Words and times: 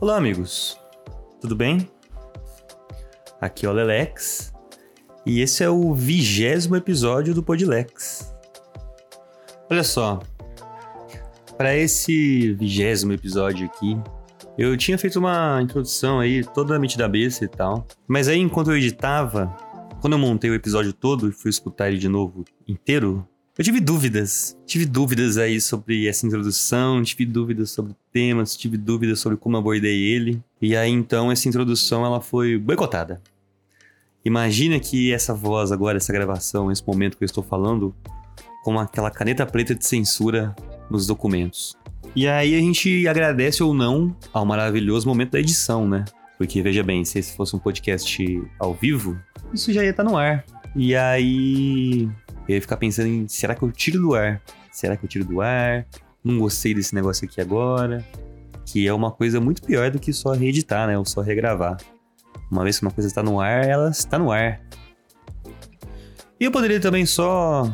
Olá, 0.00 0.16
amigos. 0.16 0.78
Tudo 1.42 1.54
bem? 1.54 1.86
Aqui 3.38 3.66
é 3.66 3.68
o 3.68 3.72
Lelex 3.72 4.50
e 5.26 5.42
esse 5.42 5.62
é 5.62 5.68
o 5.68 5.92
vigésimo 5.92 6.74
episódio 6.74 7.34
do 7.34 7.42
Podlex. 7.42 8.34
Olha 9.70 9.84
só, 9.84 10.22
para 11.54 11.76
esse 11.76 12.54
vigésimo 12.54 13.12
episódio 13.12 13.66
aqui, 13.66 13.94
eu 14.56 14.74
tinha 14.74 14.96
feito 14.96 15.18
uma 15.18 15.60
introdução 15.60 16.18
aí 16.18 16.42
toda 16.44 16.78
mente 16.78 16.96
da 16.96 17.04
cabeça 17.04 17.44
e 17.44 17.48
tal, 17.48 17.86
mas 18.08 18.26
aí 18.26 18.38
enquanto 18.38 18.70
eu 18.70 18.78
editava, 18.78 19.54
quando 20.00 20.14
eu 20.14 20.18
montei 20.18 20.48
o 20.48 20.54
episódio 20.54 20.94
todo 20.94 21.28
e 21.28 21.32
fui 21.32 21.50
escutar 21.50 21.88
ele 21.88 21.98
de 21.98 22.08
novo 22.08 22.42
inteiro, 22.66 23.28
eu 23.60 23.64
tive 23.64 23.78
dúvidas. 23.78 24.56
Tive 24.64 24.86
dúvidas 24.86 25.36
aí 25.36 25.60
sobre 25.60 26.08
essa 26.08 26.26
introdução, 26.26 27.02
tive 27.02 27.26
dúvidas 27.26 27.70
sobre 27.70 27.94
temas, 28.10 28.56
tive 28.56 28.78
dúvidas 28.78 29.20
sobre 29.20 29.36
como 29.36 29.54
abordei 29.58 30.02
ele. 30.02 30.42
E 30.62 30.74
aí 30.74 30.90
então 30.90 31.30
essa 31.30 31.46
introdução 31.46 32.06
ela 32.06 32.22
foi 32.22 32.56
boicotada. 32.56 33.20
Imagina 34.24 34.80
que 34.80 35.12
essa 35.12 35.34
voz 35.34 35.70
agora, 35.72 35.98
essa 35.98 36.10
gravação, 36.10 36.72
esse 36.72 36.82
momento 36.86 37.18
que 37.18 37.22
eu 37.22 37.26
estou 37.26 37.44
falando, 37.44 37.94
com 38.64 38.80
aquela 38.80 39.10
caneta 39.10 39.44
preta 39.44 39.74
de 39.74 39.86
censura 39.86 40.56
nos 40.90 41.06
documentos. 41.06 41.76
E 42.16 42.26
aí 42.26 42.54
a 42.54 42.60
gente 42.60 43.06
agradece 43.06 43.62
ou 43.62 43.74
não 43.74 44.16
ao 44.32 44.46
maravilhoso 44.46 45.06
momento 45.06 45.32
da 45.32 45.40
edição, 45.40 45.86
né? 45.86 46.06
Porque 46.38 46.62
veja 46.62 46.82
bem, 46.82 47.04
se 47.04 47.18
esse 47.18 47.36
fosse 47.36 47.54
um 47.54 47.58
podcast 47.58 48.42
ao 48.58 48.72
vivo, 48.72 49.20
isso 49.52 49.70
já 49.70 49.84
ia 49.84 49.90
estar 49.90 50.02
no 50.02 50.16
ar. 50.16 50.46
E 50.74 50.94
aí 50.94 52.08
ia 52.54 52.60
ficar 52.60 52.76
pensando 52.76 53.08
em 53.08 53.28
será 53.28 53.54
que 53.54 53.62
eu 53.62 53.70
tiro 53.70 54.00
do 54.00 54.14
ar? 54.14 54.40
Será 54.70 54.96
que 54.96 55.04
eu 55.04 55.08
tiro 55.08 55.24
do 55.24 55.40
ar? 55.40 55.86
Não 56.22 56.38
gostei 56.38 56.74
desse 56.74 56.94
negócio 56.94 57.26
aqui 57.26 57.40
agora. 57.40 58.04
Que 58.66 58.86
é 58.86 58.92
uma 58.92 59.10
coisa 59.10 59.40
muito 59.40 59.62
pior 59.62 59.90
do 59.90 59.98
que 59.98 60.12
só 60.12 60.32
reeditar, 60.32 60.86
né? 60.86 60.96
Ou 60.98 61.04
só 61.04 61.20
regravar. 61.20 61.76
Uma 62.50 62.62
vez 62.62 62.78
que 62.78 62.84
uma 62.84 62.90
coisa 62.90 63.08
está 63.08 63.22
no 63.22 63.40
ar, 63.40 63.64
ela 63.64 63.90
está 63.90 64.18
no 64.18 64.30
ar. 64.30 64.60
E 66.38 66.44
eu 66.44 66.50
poderia 66.50 66.80
também 66.80 67.04
só 67.04 67.72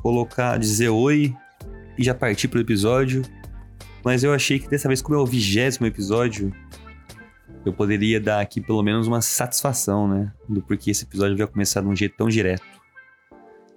colocar, 0.00 0.58
dizer 0.58 0.88
oi 0.88 1.34
e 1.98 2.04
já 2.04 2.14
partir 2.14 2.48
pro 2.48 2.60
episódio. 2.60 3.22
Mas 4.04 4.22
eu 4.22 4.32
achei 4.32 4.58
que 4.58 4.68
dessa 4.68 4.88
vez, 4.88 5.02
como 5.02 5.18
é 5.18 5.20
o 5.20 5.26
vigésimo 5.26 5.86
episódio, 5.86 6.52
eu 7.64 7.72
poderia 7.72 8.20
dar 8.20 8.40
aqui 8.40 8.60
pelo 8.60 8.82
menos 8.82 9.06
uma 9.06 9.20
satisfação, 9.20 10.06
né? 10.06 10.32
Do 10.48 10.62
porquê 10.62 10.92
esse 10.92 11.04
episódio 11.04 11.36
vai 11.36 11.46
começar 11.46 11.80
de 11.80 11.88
um 11.88 11.96
jeito 11.96 12.16
tão 12.16 12.28
direto. 12.28 12.75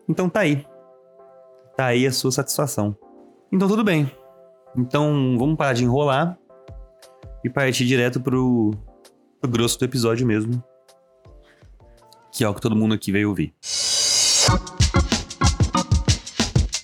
Então 0.10 0.28
tá 0.28 0.40
aí. 0.40 0.66
Tá 1.78 1.86
aí 1.86 2.08
a 2.08 2.12
sua 2.12 2.32
satisfação. 2.32 2.98
Então 3.54 3.68
tudo 3.68 3.84
bem. 3.84 4.12
Então 4.76 5.38
vamos 5.38 5.56
parar 5.56 5.74
de 5.74 5.84
enrolar 5.84 6.38
e 7.44 7.50
partir 7.50 7.86
direto 7.86 8.20
pro, 8.20 8.72
pro 9.40 9.52
grosso 9.52 9.78
do 9.78 9.86
episódio 9.86 10.26
mesmo. 10.26 10.64
Que 12.34 12.44
é 12.44 12.50
o 12.50 12.54
que 12.54 12.62
todo 12.62 12.76
mundo 12.76 12.96
aqui 12.96 13.12
veio 13.12 13.30
ouvir. 13.30 13.54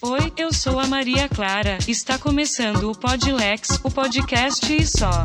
Oi, 0.02 0.32
eu 0.38 0.54
sou 0.54 0.80
a 0.80 0.86
Maria 0.86 1.28
Clara. 1.28 1.80
Está 1.88 2.20
começando 2.20 2.92
o 2.92 2.98
Podlex, 2.98 3.80
o 3.84 3.90
podcast 3.90 4.72
e 4.72 4.86
só. 4.86 5.24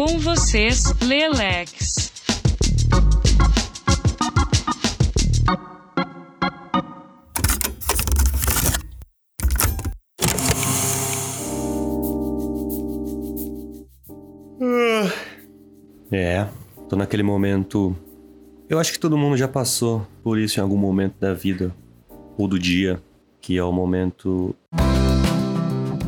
Com 0.00 0.18
vocês, 0.18 0.82
Lelex. 1.02 2.10
É, 16.10 16.46
tô 16.88 16.96
naquele 16.96 17.22
momento. 17.22 17.94
Eu 18.70 18.78
acho 18.78 18.92
que 18.92 18.98
todo 18.98 19.18
mundo 19.18 19.36
já 19.36 19.46
passou 19.46 20.06
por 20.22 20.38
isso 20.38 20.58
em 20.58 20.62
algum 20.62 20.78
momento 20.78 21.16
da 21.20 21.34
vida 21.34 21.74
ou 22.38 22.48
do 22.48 22.58
dia, 22.58 23.02
que 23.38 23.58
é 23.58 23.62
o 23.62 23.70
momento. 23.70 24.56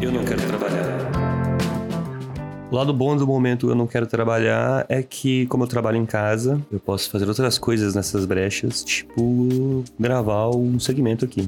Eu 0.00 0.10
não 0.10 0.24
quero 0.24 0.40
trabalhar. 0.46 0.71
O 2.72 2.74
lado 2.74 2.90
bom 2.94 3.14
do 3.14 3.26
momento 3.26 3.68
eu 3.68 3.74
não 3.74 3.86
quero 3.86 4.06
trabalhar 4.06 4.86
é 4.88 5.02
que, 5.02 5.44
como 5.48 5.64
eu 5.64 5.68
trabalho 5.68 5.98
em 5.98 6.06
casa, 6.06 6.58
eu 6.72 6.80
posso 6.80 7.10
fazer 7.10 7.28
outras 7.28 7.58
coisas 7.58 7.94
nessas 7.94 8.24
brechas, 8.24 8.82
tipo 8.82 9.84
gravar 10.00 10.48
um 10.48 10.80
segmento 10.80 11.22
aqui. 11.22 11.46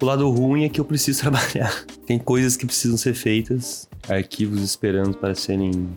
O 0.00 0.06
lado 0.06 0.30
ruim 0.30 0.62
é 0.62 0.68
que 0.68 0.80
eu 0.80 0.84
preciso 0.84 1.22
trabalhar. 1.26 1.84
Tem 2.06 2.20
coisas 2.20 2.56
que 2.56 2.66
precisam 2.66 2.96
ser 2.96 3.14
feitas, 3.14 3.88
arquivos 4.08 4.62
esperando 4.62 5.16
para 5.16 5.34
serem 5.34 5.88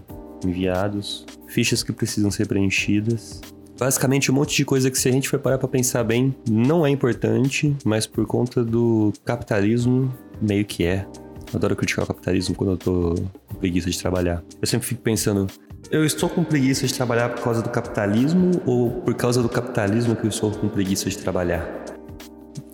enviados, 0.43 1.23
fichas 1.47 1.83
que 1.83 1.93
precisam 1.93 2.31
ser 2.31 2.47
preenchidas. 2.47 3.41
Basicamente, 3.77 4.31
um 4.31 4.33
monte 4.33 4.55
de 4.55 4.65
coisa 4.65 4.89
que, 4.89 4.97
se 4.97 5.07
a 5.07 5.11
gente 5.11 5.29
for 5.29 5.37
parar 5.37 5.59
pra 5.59 5.67
pensar 5.67 6.03
bem, 6.03 6.35
não 6.49 6.83
é 6.83 6.89
importante, 6.89 7.77
mas 7.85 8.07
por 8.07 8.25
conta 8.25 8.65
do 8.65 9.13
capitalismo, 9.23 10.11
meio 10.41 10.65
que 10.65 10.83
é. 10.83 11.05
Adoro 11.53 11.75
criticar 11.75 12.05
o 12.05 12.07
capitalismo 12.07 12.55
quando 12.55 12.71
eu 12.71 12.77
tô 12.77 13.15
preguiça 13.57 13.89
de 13.89 13.99
trabalhar. 13.99 14.43
Eu 14.61 14.67
sempre 14.67 14.87
fico 14.87 15.01
pensando, 15.01 15.47
eu 15.91 16.05
estou 16.05 16.29
com 16.29 16.43
preguiça 16.43 16.85
de 16.87 16.93
trabalhar 16.93 17.29
por 17.29 17.43
causa 17.43 17.61
do 17.61 17.69
capitalismo 17.69 18.61
ou 18.65 19.01
por 19.01 19.13
causa 19.15 19.41
do 19.41 19.49
capitalismo 19.49 20.15
que 20.15 20.25
eu 20.25 20.29
estou 20.29 20.51
com 20.51 20.67
preguiça 20.69 21.09
de 21.09 21.17
trabalhar? 21.17 21.67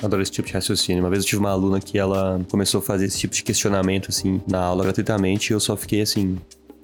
Adoro 0.02 0.22
esse 0.22 0.32
tipo 0.32 0.48
de 0.48 0.54
raciocínio. 0.54 1.02
Uma 1.04 1.10
vez 1.10 1.24
eu 1.24 1.28
tive 1.30 1.40
uma 1.40 1.52
aluna 1.52 1.80
que 1.80 1.98
ela 1.98 2.40
começou 2.52 2.80
a 2.80 2.82
fazer 2.84 3.06
esse 3.06 3.18
tipo 3.20 3.34
de 3.34 3.42
questionamento, 3.44 4.10
assim, 4.10 4.42
na 4.48 4.60
aula 4.60 4.84
gratuitamente, 4.84 5.52
e 5.52 5.54
eu 5.54 5.60
só 5.60 5.78
fiquei 5.78 6.02
assim, 6.02 6.38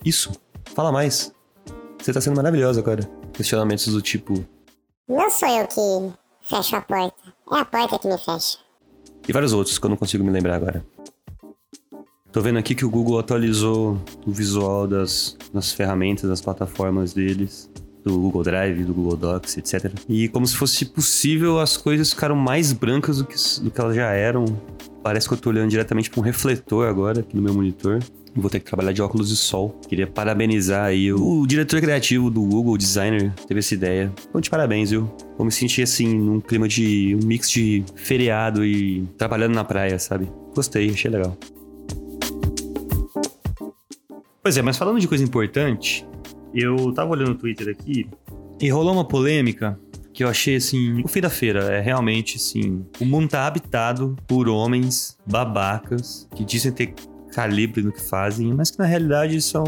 isso, 0.06 0.31
fala 0.74 0.92
mais. 0.92 1.34
Você 2.02 2.14
tá 2.14 2.22
sendo 2.22 2.38
maravilhosa 2.38 2.80
agora. 2.80 3.04
Questionamentos 3.34 3.88
do 3.88 4.02
tipo, 4.02 4.46
Não 5.08 5.30
sou 5.30 5.50
eu 5.50 5.68
que 5.68 6.14
fecho 6.48 6.76
a 6.78 6.81
porta. 6.81 7.18
É 7.52 7.60
a 7.60 7.66
porta 7.66 8.00
que 8.00 8.08
me 8.08 8.18
fecha. 8.18 8.58
e 9.28 9.34
vários 9.34 9.52
outros 9.52 9.78
que 9.78 9.86
eu 9.86 9.90
não 9.90 9.98
consigo 9.98 10.24
me 10.24 10.30
lembrar 10.31 10.56
agora. 10.56 10.86
Tô 12.31 12.41
vendo 12.41 12.59
aqui 12.59 12.75
que 12.75 12.85
o 12.85 12.90
Google 12.90 13.17
atualizou 13.17 14.00
o 14.25 14.31
visual 14.31 14.88
das, 14.88 15.35
das 15.51 15.72
ferramentas, 15.72 16.29
das 16.29 16.40
plataformas 16.40 17.12
deles, 17.12 17.67
do 18.03 18.19
Google 18.19 18.44
Drive, 18.44 18.84
do 18.84 18.94
Google 18.94 19.17
Docs, 19.17 19.57
etc. 19.57 19.91
E 20.07 20.28
como 20.29 20.45
se 20.45 20.56
fosse 20.56 20.85
possível, 20.85 21.59
as 21.59 21.75
coisas 21.75 22.12
ficaram 22.12 22.35
mais 22.35 22.72
brancas 22.72 23.18
do 23.18 23.25
que, 23.25 23.35
do 23.62 23.72
que 23.72 23.81
elas 23.81 23.95
já 23.95 24.12
eram. 24.12 24.45
Parece 25.01 25.28
que 25.28 25.34
eu 25.34 25.38
tô 25.39 25.50
olhando 25.50 25.72
diretamente 25.72 26.09
para 26.09 26.19
um 26.19 26.23
refletor 26.23 26.88
agora 26.88 27.22
aqui 27.22 27.35
no 27.35 27.41
meu 27.41 27.53
monitor. 27.53 28.00
Vou 28.35 28.50
ter 28.50 28.59
que 28.59 28.66
trabalhar 28.66 28.91
de 28.91 29.01
óculos 29.01 29.29
de 29.29 29.35
sol. 29.35 29.79
Queria 29.88 30.06
parabenizar 30.06 30.85
aí 30.85 31.12
o, 31.12 31.41
o 31.41 31.47
diretor 31.47 31.81
criativo 31.81 32.29
do 32.29 32.41
Google, 32.41 32.73
o 32.73 32.78
designer, 32.78 33.34
teve 33.47 33.59
essa 33.59 33.73
ideia. 33.73 34.13
Então, 34.29 34.39
de 34.39 34.51
parabéns, 34.51 34.91
viu? 34.91 35.12
Vou 35.35 35.45
me 35.45 35.51
sentir 35.51 35.81
assim, 35.81 36.16
num 36.16 36.39
clima 36.39 36.68
de. 36.68 37.18
um 37.19 37.25
mix 37.25 37.50
de 37.50 37.84
feriado 37.95 38.63
e 38.63 39.07
trabalhando 39.18 39.56
na 39.56 39.63
praia, 39.63 39.97
sabe? 39.97 40.31
Gostei, 40.53 40.91
achei 40.91 41.09
legal. 41.09 41.35
Pois 44.41 44.57
é, 44.57 44.61
mas 44.61 44.77
falando 44.77 45.00
de 45.00 45.07
coisa 45.07 45.23
importante, 45.23 46.07
eu 46.53 46.94
tava 46.94 47.11
olhando 47.11 47.31
o 47.31 47.35
Twitter 47.35 47.69
aqui 47.69 48.07
e 48.59 48.69
rolou 48.69 48.94
uma 48.94 49.05
polêmica 49.05 49.79
que 50.13 50.23
eu 50.23 50.27
achei 50.27 50.55
assim, 50.55 51.01
o 51.03 51.07
fim 51.07 51.22
da 51.22 51.29
feira 51.29 51.66
é 51.72 51.79
realmente 51.79 52.38
assim, 52.38 52.85
o 53.00 53.05
mundo 53.05 53.29
tá 53.29 53.45
habitado 53.45 54.17
por 54.27 54.50
homens 54.50 55.17
babacas 55.25 56.27
que 56.35 56.44
dizem 56.44 56.72
ter 56.72 56.94
calibre 57.31 57.81
no 57.81 57.91
que 57.91 58.01
fazem, 58.01 58.53
mas 58.53 58.72
que 58.72 58.79
na 58.79 58.85
realidade 58.85 59.41
são 59.41 59.63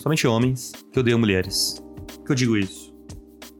somente 0.00 0.26
homens 0.26 0.72
que 0.92 0.98
odeiam 0.98 1.18
mulheres. 1.18 1.82
Por 2.16 2.24
que 2.24 2.32
eu 2.32 2.36
digo 2.36 2.56
isso? 2.56 2.94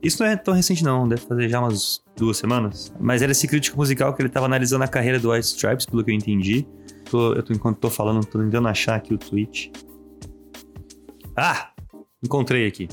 Isso 0.03 0.23
não 0.23 0.31
é 0.31 0.37
tão 0.37 0.53
recente 0.53 0.85
não, 0.85 1.09
deve 1.09 1.23
fazer 1.23 1.49
já 1.49 1.61
umas 1.61 2.03
duas 2.17 2.37
semanas. 2.37 2.93
Mas 3.01 3.23
era 3.23 3.33
esse 3.33 3.47
crítico 3.47 3.77
musical 3.77 4.13
que 4.15 4.21
ele 4.21 4.29
tava 4.29 4.47
analisando 4.47 4.85
a 4.85 4.89
carreira 4.89 5.19
do 5.19 5.31
White 5.31 5.47
Stripes, 5.47 5.87
pelo 5.87 6.05
que 6.05 6.11
eu 6.11 6.15
entendi. 6.15 6.67
Tô, 7.11 7.33
eu 7.33 7.43
tô, 7.43 7.53
enquanto 7.53 7.79
tô 7.79 7.89
falando, 7.89 8.25
tô 8.25 8.39
tentando 8.39 8.69
achar 8.69 8.97
aqui 8.97 9.15
o 9.15 9.19
tweet. 9.19 9.73
Ah! 11.37 11.71
Encontrei 12.23 12.67
aqui. 12.67 12.89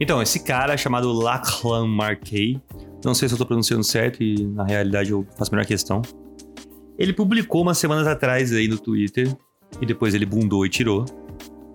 Então, 0.00 0.20
esse 0.20 0.42
cara 0.42 0.76
chamado 0.76 1.12
Lachlan 1.12 1.86
Marquet, 1.86 2.60
não 3.04 3.14
sei 3.14 3.28
se 3.28 3.34
eu 3.34 3.38
tô 3.38 3.46
pronunciando 3.46 3.84
certo 3.84 4.22
e 4.22 4.44
na 4.48 4.64
realidade 4.64 5.10
eu 5.10 5.26
faço 5.38 5.50
a 5.52 5.56
menor 5.56 5.66
questão. 5.66 6.02
Ele 6.98 7.12
publicou 7.12 7.62
umas 7.62 7.78
semanas 7.78 8.06
atrás 8.06 8.52
aí 8.52 8.66
no 8.66 8.78
Twitter, 8.78 9.36
e 9.80 9.86
depois 9.86 10.14
ele 10.14 10.26
bundou 10.26 10.64
e 10.64 10.68
tirou, 10.68 11.04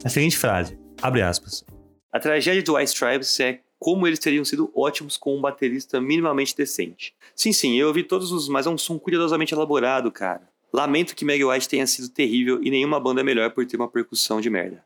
a 0.04 0.10
seguinte 0.10 0.38
frase, 0.38 0.78
abre 1.02 1.22
aspas. 1.22 1.66
A 2.12 2.20
tragédia 2.20 2.64
do 2.64 2.76
White 2.76 2.92
Stripes 2.92 3.40
é 3.40 3.60
como 3.78 4.08
eles 4.08 4.20
teriam 4.20 4.44
sido 4.44 4.72
ótimos 4.76 5.16
com 5.18 5.38
um 5.38 5.42
baterista 5.42 6.02
minimamente 6.02 6.56
decente. 6.56 7.14
Sim, 7.36 7.54
sim, 7.54 7.78
eu 7.78 7.88
ouvi 7.88 8.04
todos 8.04 8.32
os, 8.32 8.50
mas 8.50 8.66
é 8.66 8.70
um 8.70 8.78
som 8.78 9.00
cuidadosamente 9.00 9.54
elaborado, 9.54 10.12
cara. 10.12 10.42
Lamento 10.74 11.16
que 11.16 11.26
Meg 11.26 11.44
White 11.44 11.70
tenha 11.70 11.88
sido 11.88 12.10
terrível 12.10 12.60
e 12.62 12.70
nenhuma 12.70 13.00
banda 13.00 13.22
é 13.22 13.24
melhor 13.24 13.52
por 13.52 13.66
ter 13.66 13.78
uma 13.78 13.88
percussão 13.88 14.42
de 14.42 14.50
merda. 14.50 14.84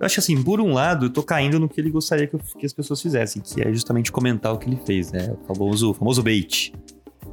Eu 0.00 0.06
acho 0.06 0.20
assim, 0.20 0.40
por 0.42 0.60
um 0.60 0.72
lado, 0.72 1.06
eu 1.06 1.10
tô 1.10 1.22
caindo 1.22 1.58
no 1.58 1.68
que 1.68 1.80
ele 1.80 1.90
gostaria 1.90 2.26
que, 2.26 2.34
eu- 2.36 2.40
que 2.58 2.64
as 2.64 2.72
pessoas 2.72 3.02
fizessem, 3.02 3.42
que 3.42 3.60
é 3.60 3.72
justamente 3.72 4.12
comentar 4.12 4.52
o 4.52 4.58
que 4.58 4.68
ele 4.68 4.78
fez, 4.86 5.10
né? 5.10 5.34
O 5.42 5.54
famoso, 5.54 5.90
o 5.90 5.94
famoso 5.94 6.22
bait. 6.22 6.72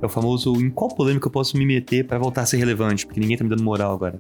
É 0.01 0.05
o 0.05 0.09
famoso 0.09 0.53
em 0.59 0.69
qual 0.69 0.89
polêmica 0.93 1.27
eu 1.27 1.31
posso 1.31 1.55
me 1.57 1.65
meter 1.65 2.05
pra 2.07 2.17
voltar 2.17 2.41
a 2.41 2.45
ser 2.45 2.57
relevante, 2.57 3.05
porque 3.05 3.19
ninguém 3.19 3.37
tá 3.37 3.43
me 3.43 3.49
dando 3.49 3.63
moral 3.63 3.93
agora. 3.93 4.19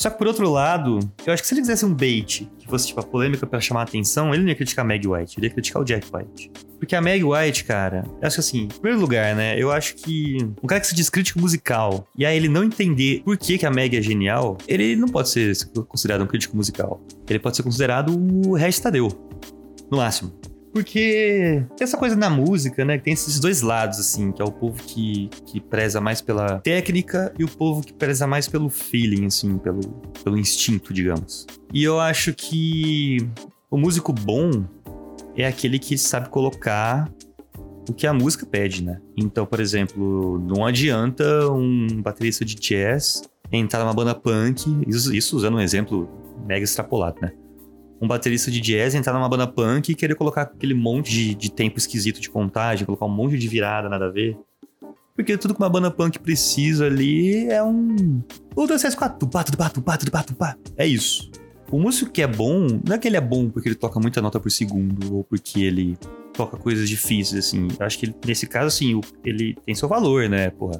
Só 0.00 0.08
que 0.08 0.16
por 0.16 0.26
outro 0.26 0.48
lado, 0.48 0.98
eu 1.26 1.30
acho 1.30 1.42
que 1.42 1.46
se 1.46 1.52
ele 1.52 1.60
quisesse 1.60 1.84
um 1.84 1.92
bait, 1.92 2.50
que 2.58 2.66
fosse 2.66 2.86
tipo 2.86 3.00
a 3.00 3.02
polêmica 3.02 3.46
pra 3.46 3.60
chamar 3.60 3.80
a 3.80 3.82
atenção, 3.82 4.32
ele 4.32 4.42
não 4.42 4.48
ia 4.48 4.54
criticar 4.54 4.82
a 4.82 4.88
Meg 4.88 5.06
White, 5.06 5.38
ele 5.38 5.48
ia 5.48 5.52
criticar 5.52 5.82
o 5.82 5.84
Jack 5.84 6.06
White. 6.10 6.50
Porque 6.78 6.96
a 6.96 7.02
Meg 7.02 7.22
White, 7.22 7.64
cara, 7.64 8.06
eu 8.18 8.26
acho 8.26 8.36
que 8.36 8.40
assim, 8.40 8.62
em 8.62 8.68
primeiro 8.68 8.98
lugar, 8.98 9.36
né, 9.36 9.60
eu 9.60 9.70
acho 9.70 9.94
que 9.96 10.38
um 10.62 10.66
cara 10.66 10.80
que 10.80 10.86
se 10.86 10.94
diz 10.94 11.10
crítico 11.10 11.38
musical, 11.38 12.08
e 12.16 12.24
aí 12.24 12.34
ele 12.34 12.48
não 12.48 12.64
entender 12.64 13.20
por 13.22 13.36
que, 13.36 13.58
que 13.58 13.66
a 13.66 13.70
Meg 13.70 13.94
é 13.94 14.00
genial, 14.00 14.56
ele 14.66 14.96
não 14.96 15.06
pode 15.06 15.28
ser 15.28 15.54
considerado 15.86 16.22
um 16.22 16.26
crítico 16.26 16.56
musical. 16.56 17.04
Ele 17.28 17.38
pode 17.38 17.56
ser 17.56 17.62
considerado 17.62 18.18
o 18.18 18.54
Regis 18.54 18.80
Tadeu, 18.80 19.08
no 19.90 19.98
máximo. 19.98 20.32
Porque 20.72 21.64
tem 21.76 21.84
essa 21.84 21.96
coisa 21.96 22.14
na 22.14 22.30
música, 22.30 22.84
né? 22.84 22.96
Que 22.96 23.04
tem 23.04 23.12
esses 23.12 23.40
dois 23.40 23.60
lados, 23.60 23.98
assim, 23.98 24.30
que 24.30 24.40
é 24.40 24.44
o 24.44 24.52
povo 24.52 24.80
que, 24.82 25.28
que 25.46 25.60
preza 25.60 26.00
mais 26.00 26.20
pela 26.20 26.60
técnica 26.60 27.32
e 27.38 27.44
o 27.44 27.48
povo 27.48 27.82
que 27.82 27.92
preza 27.92 28.26
mais 28.26 28.46
pelo 28.46 28.68
feeling, 28.68 29.26
assim, 29.26 29.58
pelo, 29.58 29.80
pelo 30.22 30.38
instinto, 30.38 30.92
digamos. 30.92 31.46
E 31.74 31.82
eu 31.82 31.98
acho 31.98 32.32
que 32.32 33.18
o 33.70 33.76
músico 33.76 34.12
bom 34.12 34.64
é 35.36 35.46
aquele 35.46 35.78
que 35.78 35.98
sabe 35.98 36.28
colocar 36.28 37.10
o 37.88 37.92
que 37.92 38.06
a 38.06 38.12
música 38.12 38.46
pede, 38.46 38.84
né? 38.84 39.00
Então, 39.16 39.44
por 39.44 39.58
exemplo, 39.58 40.38
não 40.38 40.64
adianta 40.64 41.50
um 41.50 42.00
baterista 42.00 42.44
de 42.44 42.54
jazz 42.54 43.22
entrar 43.50 43.80
numa 43.80 43.94
banda 43.94 44.14
punk, 44.14 44.64
isso, 44.86 45.12
isso 45.12 45.36
usando 45.36 45.56
um 45.56 45.60
exemplo 45.60 46.08
mega 46.46 46.62
extrapolado, 46.62 47.20
né? 47.20 47.32
Um 48.00 48.08
baterista 48.08 48.50
de 48.50 48.60
jazz 48.60 48.94
entrar 48.94 49.12
numa 49.12 49.28
banda 49.28 49.46
punk 49.46 49.90
e 49.90 49.94
querer 49.94 50.14
colocar 50.14 50.42
aquele 50.42 50.74
monte 50.74 51.10
de, 51.10 51.34
de 51.34 51.52
tempo 51.52 51.78
esquisito 51.78 52.20
de 52.20 52.30
contagem, 52.30 52.86
colocar 52.86 53.04
um 53.06 53.10
monte 53.10 53.36
de 53.36 53.46
virada, 53.46 53.88
nada 53.88 54.06
a 54.06 54.10
ver. 54.10 54.36
Porque 55.14 55.36
tudo 55.36 55.54
que 55.54 55.60
uma 55.60 55.68
banda 55.68 55.90
punk 55.90 56.18
precisa 56.18 56.86
ali 56.86 57.46
é 57.48 57.62
um. 57.62 58.22
O 58.56 58.66
264, 58.66 59.18
tupá, 59.18 59.44
tupá, 59.98 60.22
tupá. 60.22 60.56
É 60.76 60.86
isso. 60.86 61.30
O 61.70 61.78
músico 61.78 62.10
que 62.10 62.22
é 62.22 62.26
bom, 62.26 62.66
não 62.84 62.94
é 62.94 62.98
que 62.98 63.06
ele 63.06 63.16
é 63.16 63.20
bom 63.20 63.48
porque 63.48 63.68
ele 63.68 63.76
toca 63.76 64.00
muita 64.00 64.20
nota 64.20 64.40
por 64.40 64.50
segundo, 64.50 65.14
ou 65.14 65.22
porque 65.22 65.60
ele 65.60 65.96
toca 66.32 66.56
coisas 66.56 66.88
difíceis, 66.88 67.46
assim. 67.46 67.68
Eu 67.78 67.86
acho 67.86 67.98
que 67.98 68.06
ele, 68.06 68.14
nesse 68.26 68.46
caso, 68.46 68.68
assim, 68.68 69.00
ele 69.24 69.56
tem 69.64 69.74
seu 69.74 69.88
valor, 69.88 70.28
né? 70.28 70.50
Porra, 70.50 70.76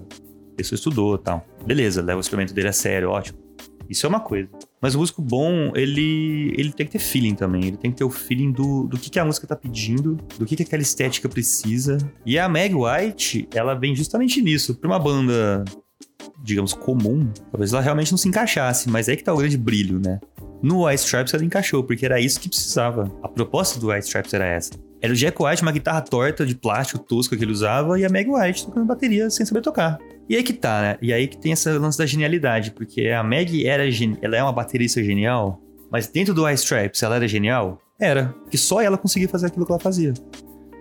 a 0.52 0.56
pessoa 0.56 0.76
estudou 0.76 1.18
tal. 1.18 1.46
Beleza, 1.64 2.00
leva 2.00 2.16
o 2.16 2.20
instrumento 2.20 2.54
dele 2.54 2.68
a 2.68 2.72
sério, 2.72 3.10
ótimo. 3.10 3.38
Isso 3.88 4.06
é 4.06 4.08
uma 4.08 4.20
coisa. 4.20 4.48
Mas 4.80 4.94
o 4.94 4.98
músico 4.98 5.20
bom, 5.20 5.72
ele, 5.74 6.54
ele 6.56 6.72
tem 6.72 6.86
que 6.86 6.92
ter 6.92 6.98
feeling 6.98 7.34
também. 7.34 7.66
Ele 7.66 7.76
tem 7.76 7.90
que 7.90 7.98
ter 7.98 8.04
o 8.04 8.10
feeling 8.10 8.50
do, 8.50 8.84
do 8.84 8.98
que, 8.98 9.10
que 9.10 9.18
a 9.18 9.24
música 9.24 9.46
tá 9.46 9.54
pedindo, 9.54 10.16
do 10.38 10.46
que, 10.46 10.56
que 10.56 10.62
aquela 10.62 10.82
estética 10.82 11.28
precisa. 11.28 11.98
E 12.24 12.38
a 12.38 12.48
Meg 12.48 12.74
White, 12.74 13.48
ela 13.54 13.74
vem 13.74 13.94
justamente 13.94 14.40
nisso. 14.40 14.74
Pra 14.74 14.88
uma 14.88 14.98
banda, 14.98 15.64
digamos, 16.42 16.72
comum, 16.72 17.30
talvez 17.50 17.72
ela 17.72 17.82
realmente 17.82 18.10
não 18.10 18.18
se 18.18 18.28
encaixasse, 18.28 18.88
mas 18.88 19.08
é 19.08 19.16
que 19.16 19.22
tá 19.22 19.34
o 19.34 19.36
grande 19.36 19.58
brilho, 19.58 20.00
né? 20.00 20.18
No 20.62 20.86
White 20.86 21.04
Stripes 21.04 21.34
ela 21.34 21.44
encaixou, 21.44 21.84
porque 21.84 22.04
era 22.04 22.20
isso 22.20 22.40
que 22.40 22.48
precisava. 22.48 23.10
A 23.22 23.28
proposta 23.28 23.78
do 23.78 23.88
White 23.88 24.06
Stripes 24.06 24.32
era 24.32 24.46
essa. 24.46 24.72
Era 25.02 25.12
o 25.12 25.16
Jack 25.16 25.42
White, 25.42 25.62
uma 25.62 25.72
guitarra 25.72 26.02
torta 26.02 26.44
de 26.44 26.54
plástico 26.54 26.98
tosca 26.98 27.36
que 27.36 27.42
ele 27.42 27.52
usava, 27.52 27.98
e 27.98 28.04
a 28.04 28.08
Meg 28.08 28.30
White 28.30 28.66
tocando 28.66 28.86
bateria 28.86 29.30
sem 29.30 29.44
saber 29.46 29.62
tocar. 29.62 29.98
E 30.30 30.36
aí 30.36 30.44
que 30.44 30.52
tá, 30.52 30.80
né? 30.80 30.98
E 31.02 31.12
aí 31.12 31.26
que 31.26 31.36
tem 31.36 31.50
esse 31.50 31.68
lance 31.72 31.98
da 31.98 32.06
genialidade, 32.06 32.70
porque 32.70 33.08
a 33.08 33.20
Meg 33.20 33.66
era 33.66 33.82
ela 34.22 34.36
é 34.36 34.40
uma 34.40 34.52
baterista 34.52 35.02
genial, 35.02 35.60
mas 35.90 36.06
dentro 36.06 36.32
do 36.32 36.48
Ice 36.48 36.62
Stripes 36.62 37.02
ela 37.02 37.16
era 37.16 37.26
genial? 37.26 37.82
Era. 38.00 38.32
Que 38.48 38.56
só 38.56 38.80
ela 38.80 38.96
conseguia 38.96 39.28
fazer 39.28 39.48
aquilo 39.48 39.66
que 39.66 39.72
ela 39.72 39.80
fazia. 39.80 40.14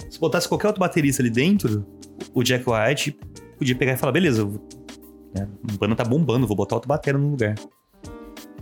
Se 0.07 0.19
botasse 0.19 0.47
qualquer 0.47 0.67
outro 0.67 0.79
baterista 0.79 1.23
ali 1.23 1.31
dentro, 1.31 1.83
o 2.31 2.43
Jack 2.43 2.63
White 2.69 3.17
podia 3.57 3.75
pegar 3.75 3.93
e 3.93 3.97
falar, 3.97 4.11
beleza, 4.11 4.45
né, 4.45 5.47
o 5.63 5.77
banda 5.79 5.95
tá 5.95 6.05
bombando, 6.05 6.45
vou 6.45 6.55
botar 6.55 6.75
outro 6.75 6.87
batera 6.87 7.17
no 7.17 7.31
lugar. 7.31 7.55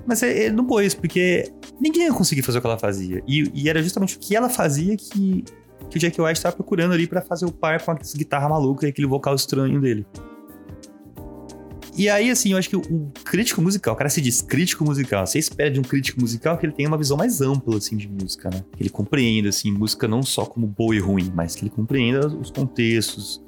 Mas 0.06 0.24
ele 0.24 0.56
não 0.56 0.66
pôs, 0.66 0.96
porque 0.96 1.52
ninguém 1.82 2.04
ia 2.04 2.14
conseguir 2.14 2.44
fazer 2.44 2.60
o 2.60 2.62
que 2.62 2.68
ela 2.68 2.80
fazia. 2.80 3.22
E, 3.28 3.52
e 3.54 3.68
era 3.68 3.84
justamente 3.84 4.16
o 4.16 4.20
que 4.20 4.38
ela 4.38 4.48
fazia 4.48 4.96
que, 4.96 5.44
que 5.90 5.98
o 5.98 6.00
Jack 6.00 6.22
White 6.22 6.38
estava 6.38 6.56
procurando 6.56 6.94
ali 6.94 7.08
para 7.08 7.22
fazer 7.22 7.46
o 7.46 7.52
par 7.52 7.84
com 7.84 7.92
a 7.92 7.98
guitarra 8.16 8.48
maluca 8.48 8.86
e 8.86 8.90
aquele 8.90 9.06
vocal 9.06 9.36
estranho 9.36 9.82
dele. 9.82 10.08
E 11.98 12.08
aí, 12.10 12.30
assim, 12.30 12.52
eu 12.52 12.60
acho 12.60 12.70
que 12.70 12.76
o 12.76 13.12
crítico 13.24 13.60
musical, 13.60 13.96
o 13.96 13.98
cara 13.98 14.08
se 14.08 14.22
diz 14.22 14.40
crítico 14.40 14.86
musical, 14.86 15.26
você 15.26 15.40
espera 15.40 15.72
de 15.72 15.80
um 15.80 15.84
crítico 15.84 16.22
musical 16.22 16.56
que 16.56 16.64
ele 16.64 16.74
tenha 16.74 16.88
uma 16.88 16.98
visão 16.98 17.18
mais 17.18 17.42
ampla, 17.42 17.78
assim, 17.78 17.98
de 17.98 18.08
música, 18.08 18.52
né? 18.52 18.64
Que 18.76 18.84
ele 18.84 18.90
compreenda, 18.92 19.50
assim, 19.50 19.72
música 19.72 20.08
não 20.08 20.22
só 20.22 20.46
como 20.46 20.68
boa 20.68 20.96
e 20.96 21.00
ruim, 21.00 21.32
mas 21.34 21.56
que 21.56 21.64
ele 21.64 21.72
compreenda 21.72 22.28
os 22.28 22.52
contextos, 22.52 23.44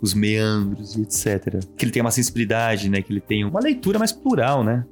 os 0.00 0.14
meandros 0.14 0.96
e 0.96 1.02
etc. 1.02 1.62
Que 1.76 1.84
ele 1.84 1.92
tenha 1.92 2.02
uma 2.02 2.10
sensibilidade, 2.10 2.88
né? 2.88 3.02
Que 3.02 3.12
ele 3.12 3.20
tenha 3.20 3.46
uma 3.46 3.60
leitura 3.60 3.98
mais 3.98 4.12
plural, 4.12 4.64
né? 4.64 4.86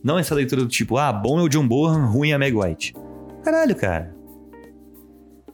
Não 0.00 0.16
essa 0.16 0.32
leitura 0.32 0.62
do 0.62 0.68
tipo, 0.68 0.98
ah, 0.98 1.12
bom 1.12 1.40
é 1.40 1.42
o 1.42 1.48
John 1.48 1.66
Bohan, 1.66 2.06
ruim 2.06 2.30
é 2.30 2.34
a 2.34 2.38
Meg 2.38 2.56
White. 2.56 2.94
Caralho, 3.42 3.74
cara. 3.74 4.14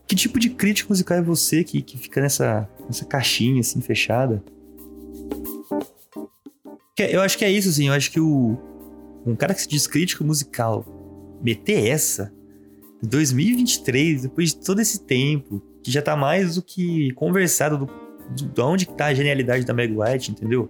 Que 0.05 0.15
tipo 0.15 0.39
de 0.39 0.51
crítico 0.51 0.91
musical 0.91 1.17
é 1.17 1.21
você 1.23 1.63
que, 1.63 1.81
que 1.81 1.97
fica 1.97 2.21
nessa, 2.21 2.69
nessa 2.85 3.03
caixinha, 3.03 3.61
assim, 3.61 3.81
fechada? 3.81 4.43
Eu 6.97 7.21
acho 7.21 7.37
que 7.37 7.45
é 7.45 7.51
isso, 7.51 7.69
assim. 7.69 7.87
Eu 7.87 7.93
acho 7.93 8.11
que 8.11 8.19
o. 8.19 8.57
Um 9.25 9.35
cara 9.35 9.53
que 9.53 9.61
se 9.61 9.67
diz 9.67 9.85
crítico 9.85 10.23
musical 10.23 10.85
meter 11.41 11.87
essa 11.87 12.33
em 13.03 13.07
2023, 13.07 14.23
depois 14.23 14.53
de 14.53 14.65
todo 14.65 14.79
esse 14.79 15.01
tempo, 15.05 15.61
que 15.83 15.91
já 15.91 16.01
tá 16.01 16.15
mais 16.15 16.55
do 16.55 16.61
que 16.61 17.11
conversado 17.13 17.77
do, 17.77 17.85
do, 17.85 18.49
de 18.53 18.61
onde 18.61 18.85
que 18.85 18.93
tá 18.93 19.07
a 19.07 19.13
genialidade 19.13 19.65
da 19.65 19.73
Meg 19.73 19.93
White, 19.95 20.31
entendeu? 20.31 20.69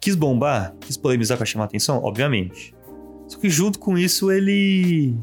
Quis 0.00 0.14
bombar, 0.14 0.76
quis 0.80 0.96
polemizar 0.96 1.36
pra 1.36 1.46
chamar 1.46 1.64
atenção, 1.64 2.02
obviamente. 2.04 2.74
Só 3.26 3.38
que 3.38 3.50
junto 3.50 3.78
com 3.78 3.98
isso 3.98 4.30
ele 4.30 5.14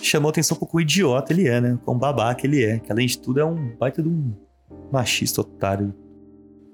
chamou 0.00 0.30
atenção 0.30 0.56
pro 0.56 0.66
quão 0.66 0.80
idiota 0.80 1.32
ele 1.32 1.46
é, 1.46 1.60
né? 1.60 1.78
Quão 1.84 1.98
babaca 1.98 2.46
ele 2.46 2.64
é. 2.64 2.78
Que 2.78 2.90
além 2.90 3.06
de 3.06 3.18
tudo 3.18 3.40
é 3.40 3.44
um 3.44 3.76
baita 3.76 4.02
de 4.02 4.08
um 4.08 4.32
machista 4.90 5.42
otário. 5.42 5.94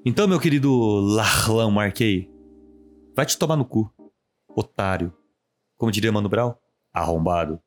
Então, 0.05 0.27
meu 0.27 0.41
querido 0.41 0.73
Larlan 1.01 1.71
Marquei, 1.71 2.32
Vai 3.15 3.27
te 3.27 3.37
tomar 3.37 3.57
no 3.57 3.65
cu, 3.65 3.93
otário. 4.49 5.13
Como 5.77 5.93
diria 5.93 6.11
Mano 6.11 6.31
Brown, 6.31 6.55
arrombado. 6.95 7.61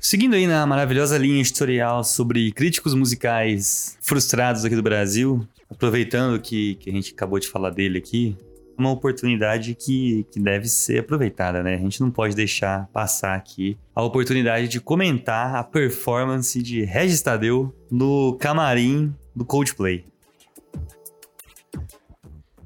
Seguindo 0.00 0.34
aí 0.34 0.46
na 0.46 0.66
maravilhosa 0.66 1.18
linha 1.18 1.40
editorial 1.40 2.02
sobre 2.04 2.52
críticos 2.52 2.94
musicais 2.94 3.98
frustrados 4.00 4.64
aqui 4.64 4.76
do 4.76 4.82
Brasil, 4.82 5.46
aproveitando 5.68 6.40
que, 6.40 6.76
que 6.76 6.88
a 6.88 6.92
gente 6.92 7.12
acabou 7.12 7.38
de 7.38 7.48
falar 7.48 7.70
dele 7.70 7.98
aqui, 7.98 8.34
uma 8.76 8.90
oportunidade 8.90 9.74
que, 9.74 10.26
que 10.32 10.40
deve 10.40 10.68
ser 10.68 11.00
aproveitada, 11.00 11.62
né? 11.62 11.74
A 11.74 11.78
gente 11.78 12.00
não 12.00 12.10
pode 12.10 12.34
deixar 12.34 12.86
passar 12.88 13.34
aqui 13.34 13.78
a 13.94 14.02
oportunidade 14.02 14.68
de 14.68 14.80
comentar 14.80 15.54
a 15.54 15.62
performance 15.62 16.60
de 16.62 16.84
Regis 16.84 17.22
Tadeu 17.22 17.74
no 17.90 18.36
camarim 18.38 19.14
do 19.34 19.44
Coldplay. 19.44 20.04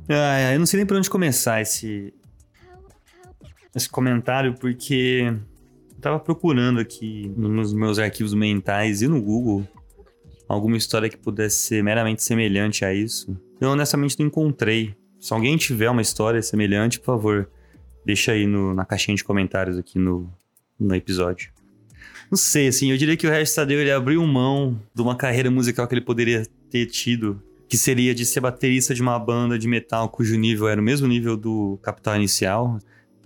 Ah, 0.08 0.52
eu 0.54 0.58
não 0.58 0.66
sei 0.66 0.78
nem 0.78 0.86
por 0.86 0.96
onde 0.96 1.10
começar 1.10 1.60
esse, 1.60 2.14
esse 3.76 3.88
comentário, 3.88 4.54
porque 4.54 5.32
eu 5.94 6.00
tava 6.00 6.18
procurando 6.18 6.80
aqui 6.80 7.30
nos 7.36 7.74
meus 7.74 7.98
arquivos 7.98 8.32
mentais 8.32 9.02
e 9.02 9.08
no 9.08 9.20
Google 9.20 9.66
alguma 10.48 10.76
história 10.78 11.10
que 11.10 11.16
pudesse 11.16 11.58
ser 11.58 11.84
meramente 11.84 12.22
semelhante 12.22 12.84
a 12.84 12.94
isso. 12.94 13.36
Eu 13.60 13.70
honestamente 13.70 14.18
não 14.18 14.26
encontrei. 14.26 14.96
Se 15.20 15.32
alguém 15.32 15.56
tiver 15.56 15.90
uma 15.90 16.02
história 16.02 16.40
semelhante, 16.40 16.98
por 16.98 17.06
favor, 17.06 17.50
deixa 18.04 18.32
aí 18.32 18.46
no, 18.46 18.72
na 18.72 18.84
caixinha 18.84 19.16
de 19.16 19.24
comentários 19.24 19.76
aqui 19.76 19.98
no, 19.98 20.30
no 20.78 20.94
episódio. 20.94 21.50
Não 22.30 22.36
sei, 22.36 22.68
assim, 22.68 22.90
eu 22.90 22.96
diria 22.96 23.16
que 23.16 23.26
o 23.26 23.30
Regis 23.30 23.54
Tadeu 23.54 23.80
ele 23.80 23.90
abriu 23.90 24.24
mão 24.26 24.78
de 24.94 25.02
uma 25.02 25.16
carreira 25.16 25.50
musical 25.50 25.88
que 25.88 25.94
ele 25.94 26.02
poderia 26.02 26.46
ter 26.70 26.86
tido, 26.86 27.42
que 27.66 27.76
seria 27.76 28.14
de 28.14 28.24
ser 28.26 28.40
baterista 28.40 28.94
de 28.94 29.00
uma 29.00 29.18
banda 29.18 29.58
de 29.58 29.66
metal 29.66 30.08
cujo 30.08 30.36
nível 30.38 30.68
era 30.68 30.80
o 30.80 30.84
mesmo 30.84 31.08
nível 31.08 31.36
do 31.36 31.78
Capital 31.82 32.16
Inicial. 32.16 32.78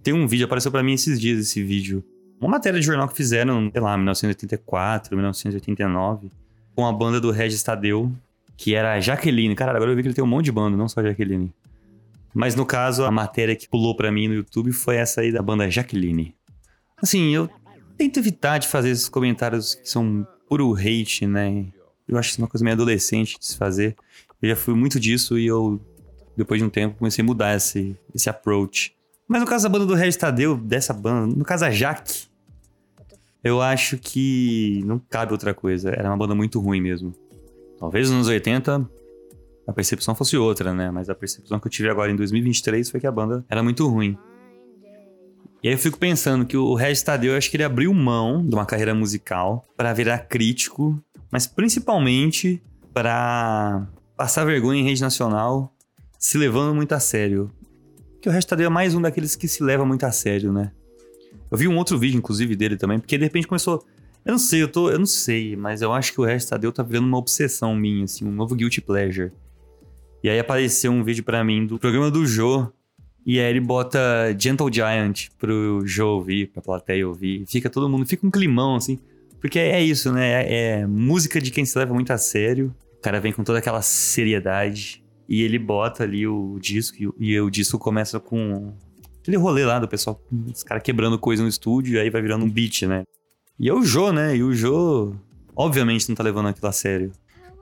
Tem 0.02 0.14
um 0.14 0.26
vídeo, 0.26 0.46
apareceu 0.46 0.70
para 0.70 0.82
mim 0.82 0.94
esses 0.94 1.20
dias 1.20 1.38
esse 1.38 1.62
vídeo. 1.62 2.04
Uma 2.40 2.50
matéria 2.50 2.80
de 2.80 2.86
jornal 2.86 3.08
que 3.08 3.16
fizeram, 3.16 3.70
sei 3.70 3.80
lá, 3.80 3.96
1984, 3.96 5.14
1989, 5.16 6.30
com 6.74 6.86
a 6.86 6.92
banda 6.92 7.20
do 7.20 7.30
Regis 7.30 7.62
Tadeu, 7.62 8.10
que 8.56 8.74
era 8.74 8.94
a 8.94 9.00
Jaqueline. 9.00 9.54
Cara, 9.54 9.72
agora 9.72 9.90
eu 9.90 9.96
vi 9.96 10.02
que 10.02 10.08
ele 10.08 10.14
tem 10.14 10.24
um 10.24 10.28
monte 10.28 10.46
de 10.46 10.52
banda, 10.52 10.76
não 10.76 10.88
só 10.88 11.00
a 11.00 11.04
Jaqueline. 11.04 11.52
Mas 12.34 12.54
no 12.54 12.64
caso, 12.64 13.04
a 13.04 13.10
matéria 13.10 13.54
que 13.54 13.68
pulou 13.68 13.94
para 13.94 14.10
mim 14.10 14.28
no 14.28 14.34
YouTube 14.34 14.72
foi 14.72 14.96
essa 14.96 15.20
aí 15.20 15.30
da 15.30 15.42
banda 15.42 15.70
Jaqueline. 15.70 16.34
Assim, 16.96 17.34
eu 17.34 17.48
tento 17.96 18.18
evitar 18.18 18.58
de 18.58 18.68
fazer 18.68 18.90
esses 18.90 19.08
comentários 19.08 19.74
que 19.74 19.88
são 19.88 20.26
puro 20.48 20.74
hate, 20.74 21.26
né? 21.26 21.66
Eu 22.08 22.16
acho 22.18 22.30
isso 22.30 22.40
uma 22.40 22.48
coisa 22.48 22.64
meio 22.64 22.74
adolescente 22.74 23.38
de 23.38 23.46
se 23.46 23.56
fazer. 23.56 23.96
Eu 24.40 24.48
já 24.48 24.56
fui 24.56 24.74
muito 24.74 24.98
disso 24.98 25.38
e 25.38 25.46
eu, 25.46 25.80
depois 26.36 26.60
de 26.60 26.64
um 26.64 26.70
tempo, 26.70 26.96
comecei 26.98 27.22
a 27.22 27.26
mudar 27.26 27.54
esse, 27.54 27.96
esse 28.14 28.28
approach. 28.30 28.94
Mas 29.28 29.40
no 29.40 29.46
caso 29.46 29.64
da 29.64 29.68
banda 29.68 29.86
do 29.86 29.94
Regis 29.94 30.16
Tadeu, 30.16 30.56
dessa 30.56 30.92
banda, 30.92 31.34
no 31.34 31.44
caso 31.44 31.64
a 31.64 31.70
Jaque, 31.70 32.26
Eu 33.44 33.60
acho 33.60 33.98
que 33.98 34.82
não 34.84 34.98
cabe 34.98 35.32
outra 35.32 35.52
coisa. 35.52 35.90
Era 35.90 36.08
uma 36.08 36.16
banda 36.16 36.34
muito 36.34 36.60
ruim 36.60 36.80
mesmo. 36.80 37.12
Talvez 37.78 38.08
nos 38.08 38.14
anos 38.14 38.28
80 38.28 38.88
a 39.66 39.72
percepção 39.72 40.14
fosse 40.14 40.36
outra, 40.36 40.74
né? 40.74 40.90
Mas 40.90 41.08
a 41.08 41.14
percepção 41.14 41.58
que 41.60 41.66
eu 41.66 41.70
tive 41.70 41.88
agora 41.88 42.10
em 42.10 42.16
2023 42.16 42.90
foi 42.90 43.00
que 43.00 43.06
a 43.06 43.12
banda 43.12 43.44
era 43.48 43.62
muito 43.62 43.86
ruim. 43.88 44.18
E 45.62 45.68
aí 45.68 45.74
eu 45.74 45.78
fico 45.78 45.96
pensando 45.96 46.44
que 46.44 46.56
o 46.56 46.74
Regis 46.74 47.02
Tadeu, 47.02 47.32
eu 47.32 47.38
acho 47.38 47.48
que 47.48 47.56
ele 47.56 47.62
abriu 47.62 47.94
mão 47.94 48.44
de 48.44 48.52
uma 48.52 48.66
carreira 48.66 48.92
musical 48.94 49.64
para 49.76 49.92
virar 49.92 50.18
crítico, 50.18 51.00
mas 51.30 51.46
principalmente 51.46 52.60
para 52.92 53.86
passar 54.16 54.44
vergonha 54.44 54.80
em 54.80 54.84
rede 54.84 55.00
nacional, 55.00 55.72
se 56.18 56.36
levando 56.36 56.74
muito 56.74 56.92
a 56.92 57.00
sério. 57.00 57.50
Que 58.20 58.28
o 58.28 58.32
Regis 58.32 58.44
Tadeu 58.44 58.66
é 58.66 58.70
mais 58.70 58.94
um 58.94 59.00
daqueles 59.00 59.36
que 59.36 59.46
se 59.46 59.62
leva 59.62 59.84
muito 59.84 60.04
a 60.04 60.10
sério, 60.10 60.52
né? 60.52 60.72
Eu 61.50 61.56
vi 61.56 61.68
um 61.68 61.76
outro 61.76 61.98
vídeo, 61.98 62.18
inclusive, 62.18 62.56
dele 62.56 62.76
também, 62.76 62.98
porque 62.98 63.16
de 63.16 63.24
repente 63.24 63.46
começou. 63.46 63.84
Eu 64.24 64.32
não 64.32 64.38
sei, 64.38 64.62
eu 64.62 64.68
tô. 64.68 64.90
Eu 64.90 64.98
não 64.98 65.06
sei, 65.06 65.54
mas 65.54 65.82
eu 65.82 65.92
acho 65.92 66.12
que 66.12 66.20
o 66.20 66.24
Regis 66.24 66.48
Tadeu 66.48 66.72
tá 66.72 66.82
vendo 66.82 67.06
uma 67.06 67.18
obsessão 67.18 67.74
minha, 67.74 68.04
assim, 68.04 68.24
um 68.24 68.32
novo 68.32 68.54
Guilty 68.54 68.80
Pleasure. 68.80 69.32
E 70.22 70.30
aí 70.30 70.38
apareceu 70.38 70.92
um 70.92 71.02
vídeo 71.02 71.24
para 71.24 71.42
mim 71.42 71.66
do 71.66 71.78
programa 71.78 72.10
do 72.10 72.24
Joe, 72.24 72.68
e 73.24 73.38
aí 73.38 73.50
ele 73.50 73.60
bota 73.60 73.98
Gentle 74.38 74.72
Giant 74.72 75.28
pro 75.38 75.82
Joe 75.84 76.06
ouvir, 76.06 76.48
pra 76.48 76.60
plateia 76.60 77.06
ouvir. 77.06 77.44
Fica 77.46 77.70
todo 77.70 77.88
mundo, 77.88 78.06
fica 78.06 78.26
um 78.26 78.30
climão, 78.30 78.76
assim. 78.76 78.98
Porque 79.40 79.58
é 79.58 79.82
isso, 79.82 80.12
né? 80.12 80.44
É, 80.44 80.80
é 80.80 80.86
música 80.86 81.40
de 81.40 81.50
quem 81.50 81.64
se 81.64 81.76
leva 81.78 81.92
muito 81.94 82.12
a 82.12 82.18
sério. 82.18 82.74
O 82.98 83.00
cara 83.02 83.20
vem 83.20 83.32
com 83.32 83.42
toda 83.42 83.58
aquela 83.58 83.82
seriedade. 83.82 85.02
E 85.28 85.42
ele 85.42 85.58
bota 85.58 86.02
ali 86.02 86.26
o 86.26 86.58
disco, 86.60 86.96
e, 87.18 87.32
e 87.32 87.40
o 87.40 87.48
disco 87.48 87.78
começa 87.78 88.20
com 88.20 88.72
aquele 89.20 89.36
rolê 89.36 89.64
lá 89.64 89.78
do 89.78 89.88
pessoal, 89.88 90.20
os 90.52 90.62
caras 90.64 90.82
quebrando 90.82 91.18
coisa 91.18 91.42
no 91.42 91.48
estúdio, 91.48 91.94
e 91.94 91.98
aí 91.98 92.10
vai 92.10 92.20
virando 92.20 92.44
um 92.44 92.50
beat, 92.50 92.82
né? 92.82 93.04
E 93.58 93.68
é 93.68 93.72
o 93.72 93.82
Joe, 93.82 94.12
né? 94.12 94.36
E 94.36 94.42
o 94.42 94.52
Joe, 94.52 95.14
obviamente, 95.54 96.08
não 96.08 96.16
tá 96.16 96.22
levando 96.22 96.48
aquilo 96.48 96.66
a 96.66 96.72
sério. 96.72 97.12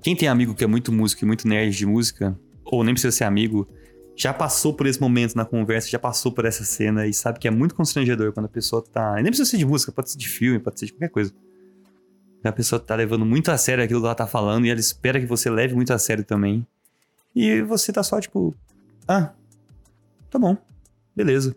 Quem 0.02 0.16
tem 0.16 0.28
amigo 0.28 0.54
que 0.54 0.64
é 0.64 0.66
muito 0.66 0.90
músico 0.90 1.24
e 1.24 1.26
muito 1.26 1.46
nerd 1.46 1.76
de 1.76 1.84
música, 1.84 2.36
ou 2.70 2.84
nem 2.84 2.94
precisa 2.94 3.12
ser 3.12 3.24
amigo, 3.24 3.68
já 4.16 4.34
passou 4.34 4.74
por 4.74 4.86
esse 4.86 5.00
momento 5.00 5.34
na 5.34 5.44
conversa, 5.44 5.88
já 5.88 5.98
passou 5.98 6.30
por 6.30 6.44
essa 6.44 6.64
cena 6.64 7.06
e 7.06 7.14
sabe 7.14 7.38
que 7.38 7.48
é 7.48 7.50
muito 7.50 7.74
constrangedor 7.74 8.32
quando 8.32 8.46
a 8.46 8.50
pessoa 8.50 8.82
tá. 8.82 9.14
Nem 9.14 9.26
precisa 9.26 9.48
ser 9.48 9.56
de 9.56 9.64
música, 9.64 9.90
pode 9.90 10.10
ser 10.10 10.18
de 10.18 10.28
filme, 10.28 10.58
pode 10.58 10.78
ser 10.78 10.86
de 10.86 10.92
qualquer 10.92 11.08
coisa. 11.08 11.32
A 12.42 12.52
pessoa 12.52 12.80
tá 12.80 12.94
levando 12.94 13.24
muito 13.26 13.50
a 13.50 13.58
sério 13.58 13.84
aquilo 13.84 14.00
que 14.00 14.06
ela 14.06 14.14
tá 14.14 14.26
falando 14.26 14.66
e 14.66 14.70
ela 14.70 14.80
espera 14.80 15.20
que 15.20 15.26
você 15.26 15.50
leve 15.50 15.74
muito 15.74 15.92
a 15.92 15.98
sério 15.98 16.24
também. 16.24 16.66
E 17.34 17.62
você 17.62 17.92
tá 17.92 18.02
só 18.02 18.20
tipo. 18.20 18.54
Ah, 19.06 19.32
tá 20.30 20.38
bom, 20.38 20.56
beleza. 21.14 21.50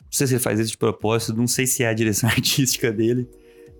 Não 0.00 0.12
sei 0.12 0.26
se 0.26 0.34
ele 0.34 0.40
faz 0.40 0.60
isso 0.60 0.70
de 0.70 0.78
propósito, 0.78 1.34
não 1.34 1.46
sei 1.46 1.66
se 1.66 1.82
é 1.82 1.88
a 1.88 1.94
direção 1.94 2.28
artística 2.30 2.92
dele. 2.92 3.28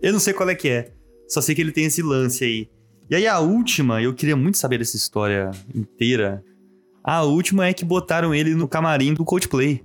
Eu 0.03 0.13
não 0.13 0.21
sei 0.21 0.35
qual 0.35 0.49
é 0.49 0.55
que 0.55 0.69
é. 0.69 0.93
Só 1.29 1.41
sei 1.41 1.55
que 1.55 1.61
ele 1.61 1.73
tem 1.73 1.87
esse 1.87 2.03
lance 2.03 2.45
aí. 2.45 2.69
E 3.11 3.15
aí 3.15 3.27
a 3.27 3.39
última, 3.39 4.03
eu 4.03 4.15
queria 4.15 4.37
muito 4.37 4.59
saber 4.59 4.79
dessa 4.79 4.97
história 4.97 5.51
inteira 5.75 6.43
a 7.05 7.23
última 7.23 7.67
é 7.67 7.75
que 7.75 7.85
botaram 7.85 8.35
ele 8.35 8.55
no 8.55 8.67
camarim 8.67 9.13
do 9.13 9.27
Coldplay. 9.27 9.85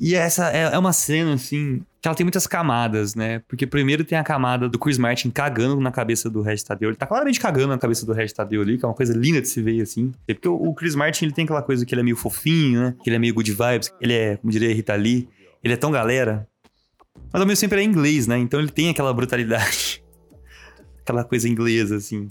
E 0.00 0.14
essa 0.14 0.50
é, 0.50 0.62
é 0.72 0.78
uma 0.78 0.94
cena, 0.94 1.34
assim, 1.34 1.82
que 2.00 2.08
ela 2.08 2.14
tem 2.14 2.24
muitas 2.24 2.46
camadas, 2.46 3.14
né? 3.14 3.40
Porque 3.46 3.66
primeiro 3.66 4.02
tem 4.02 4.16
a 4.16 4.24
camada 4.24 4.66
do 4.66 4.78
Chris 4.78 4.96
Martin 4.96 5.28
cagando 5.28 5.78
na 5.78 5.90
cabeça 5.90 6.30
do 6.30 6.40
Regis 6.40 6.62
Tadeu. 6.62 6.88
Ele 6.88 6.96
tá 6.96 7.06
claramente 7.06 7.38
cagando 7.38 7.68
na 7.68 7.78
cabeça 7.78 8.06
do 8.06 8.14
Regis 8.14 8.32
Tadeu 8.32 8.62
ali, 8.62 8.78
que 8.78 8.84
é 8.84 8.88
uma 8.88 8.94
coisa 8.94 9.12
linda 9.12 9.42
de 9.42 9.48
se 9.48 9.60
ver, 9.60 9.82
assim. 9.82 10.14
Porque 10.26 10.48
o 10.48 10.72
Chris 10.72 10.94
Martin, 10.94 11.26
ele 11.26 11.34
tem 11.34 11.44
aquela 11.44 11.60
coisa 11.60 11.84
que 11.84 11.92
ele 11.92 12.00
é 12.00 12.04
meio 12.04 12.16
fofinho, 12.16 12.80
né? 12.80 12.94
Que 13.02 13.10
ele 13.10 13.16
é 13.16 13.18
meio 13.18 13.34
good 13.34 13.50
vibes, 13.50 13.92
ele 14.00 14.14
é, 14.14 14.36
como 14.38 14.50
diria 14.50 14.72
Rita 14.72 14.94
Lee, 14.94 15.28
ele 15.62 15.74
é 15.74 15.76
tão 15.76 15.90
galera. 15.90 16.48
Mas 17.30 17.42
ao 17.42 17.46
mesmo 17.46 17.60
tempo 17.60 17.74
ele 17.74 17.82
é 17.82 17.84
inglês, 17.84 18.26
né? 18.26 18.38
Então 18.38 18.58
ele 18.58 18.70
tem 18.70 18.88
aquela 18.88 19.12
brutalidade. 19.12 20.02
aquela 21.02 21.24
coisa 21.24 21.46
inglesa, 21.46 21.96
assim. 21.96 22.30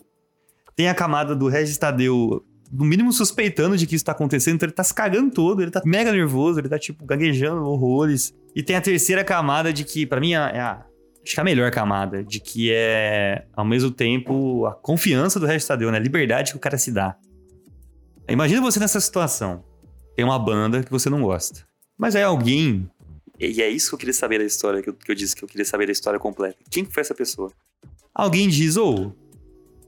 Tem 0.78 0.88
a 0.88 0.96
camada 0.96 1.36
do 1.36 1.50
Regis 1.50 1.78
Tadeu 1.78 2.46
no 2.72 2.86
mínimo 2.86 3.12
suspeitando 3.12 3.78
de 3.78 3.88
que 3.88 3.96
isso 3.96 4.06
tá 4.06 4.12
acontecendo, 4.12 4.56
então 4.56 4.68
ele 4.68 4.74
tá 4.74 4.84
se 4.84 4.94
cagando 4.94 5.32
todo, 5.32 5.62
ele 5.62 5.72
tá 5.72 5.82
mega 5.86 6.12
nervoso, 6.12 6.60
ele 6.60 6.70
tá, 6.70 6.78
tipo, 6.78 7.06
gaguejando 7.06 7.64
horrores. 7.64 8.34
E 8.56 8.62
tem 8.62 8.76
a 8.76 8.82
terceira 8.82 9.24
camada 9.24 9.74
de 9.74 9.84
que, 9.84 10.06
para 10.06 10.20
mim, 10.20 10.34
é 10.34 10.38
a, 10.38 10.86
acho 11.24 11.34
que 11.34 11.40
é 11.40 11.42
a 11.42 11.44
melhor 11.44 11.72
camada, 11.72 12.24
de 12.24 12.40
que 12.40 12.72
é, 12.72 13.46
ao 13.56 13.66
mesmo 13.66 13.90
tempo, 13.90 14.66
a 14.66 14.76
confiança 14.76 15.40
do 15.40 15.46
resto 15.46 15.68
Tadeu, 15.68 15.92
né? 15.92 15.98
A 15.98 16.02
liberdade 16.02 16.52
que 16.52 16.58
o 16.58 16.60
cara 16.60 16.78
se 16.78 16.92
dá. 16.92 17.18
Imagina 18.30 18.62
você 18.62 18.80
nessa 18.80 19.00
situação. 19.00 19.64
Tem 20.16 20.26
uma 20.26 20.38
banda 20.38 20.84
que 20.84 20.92
você 20.92 21.10
não 21.10 21.22
gosta. 21.22 21.66
Mas 21.98 22.16
aí 22.16 22.24
alguém. 22.24 22.90
E 23.40 23.62
é 23.62 23.70
isso 23.70 23.90
que 23.90 23.96
eu 23.96 24.00
queria 24.00 24.14
saber 24.14 24.40
da 24.40 24.46
história, 24.46 24.82
que 24.82 24.90
eu, 24.90 24.94
que 24.94 25.12
eu 25.12 25.16
disse 25.16 25.36
que 25.36 25.44
eu 25.44 25.48
queria 25.48 25.66
saber 25.66 25.86
da 25.86 25.92
história 25.92 26.20
completa. 26.20 26.58
Quem 26.70 26.84
foi 26.86 27.02
essa 27.02 27.16
pessoa? 27.16 27.52
Alguém 28.14 28.50
diz, 28.50 28.76
ou. 28.76 29.08
Oh, 29.08 29.27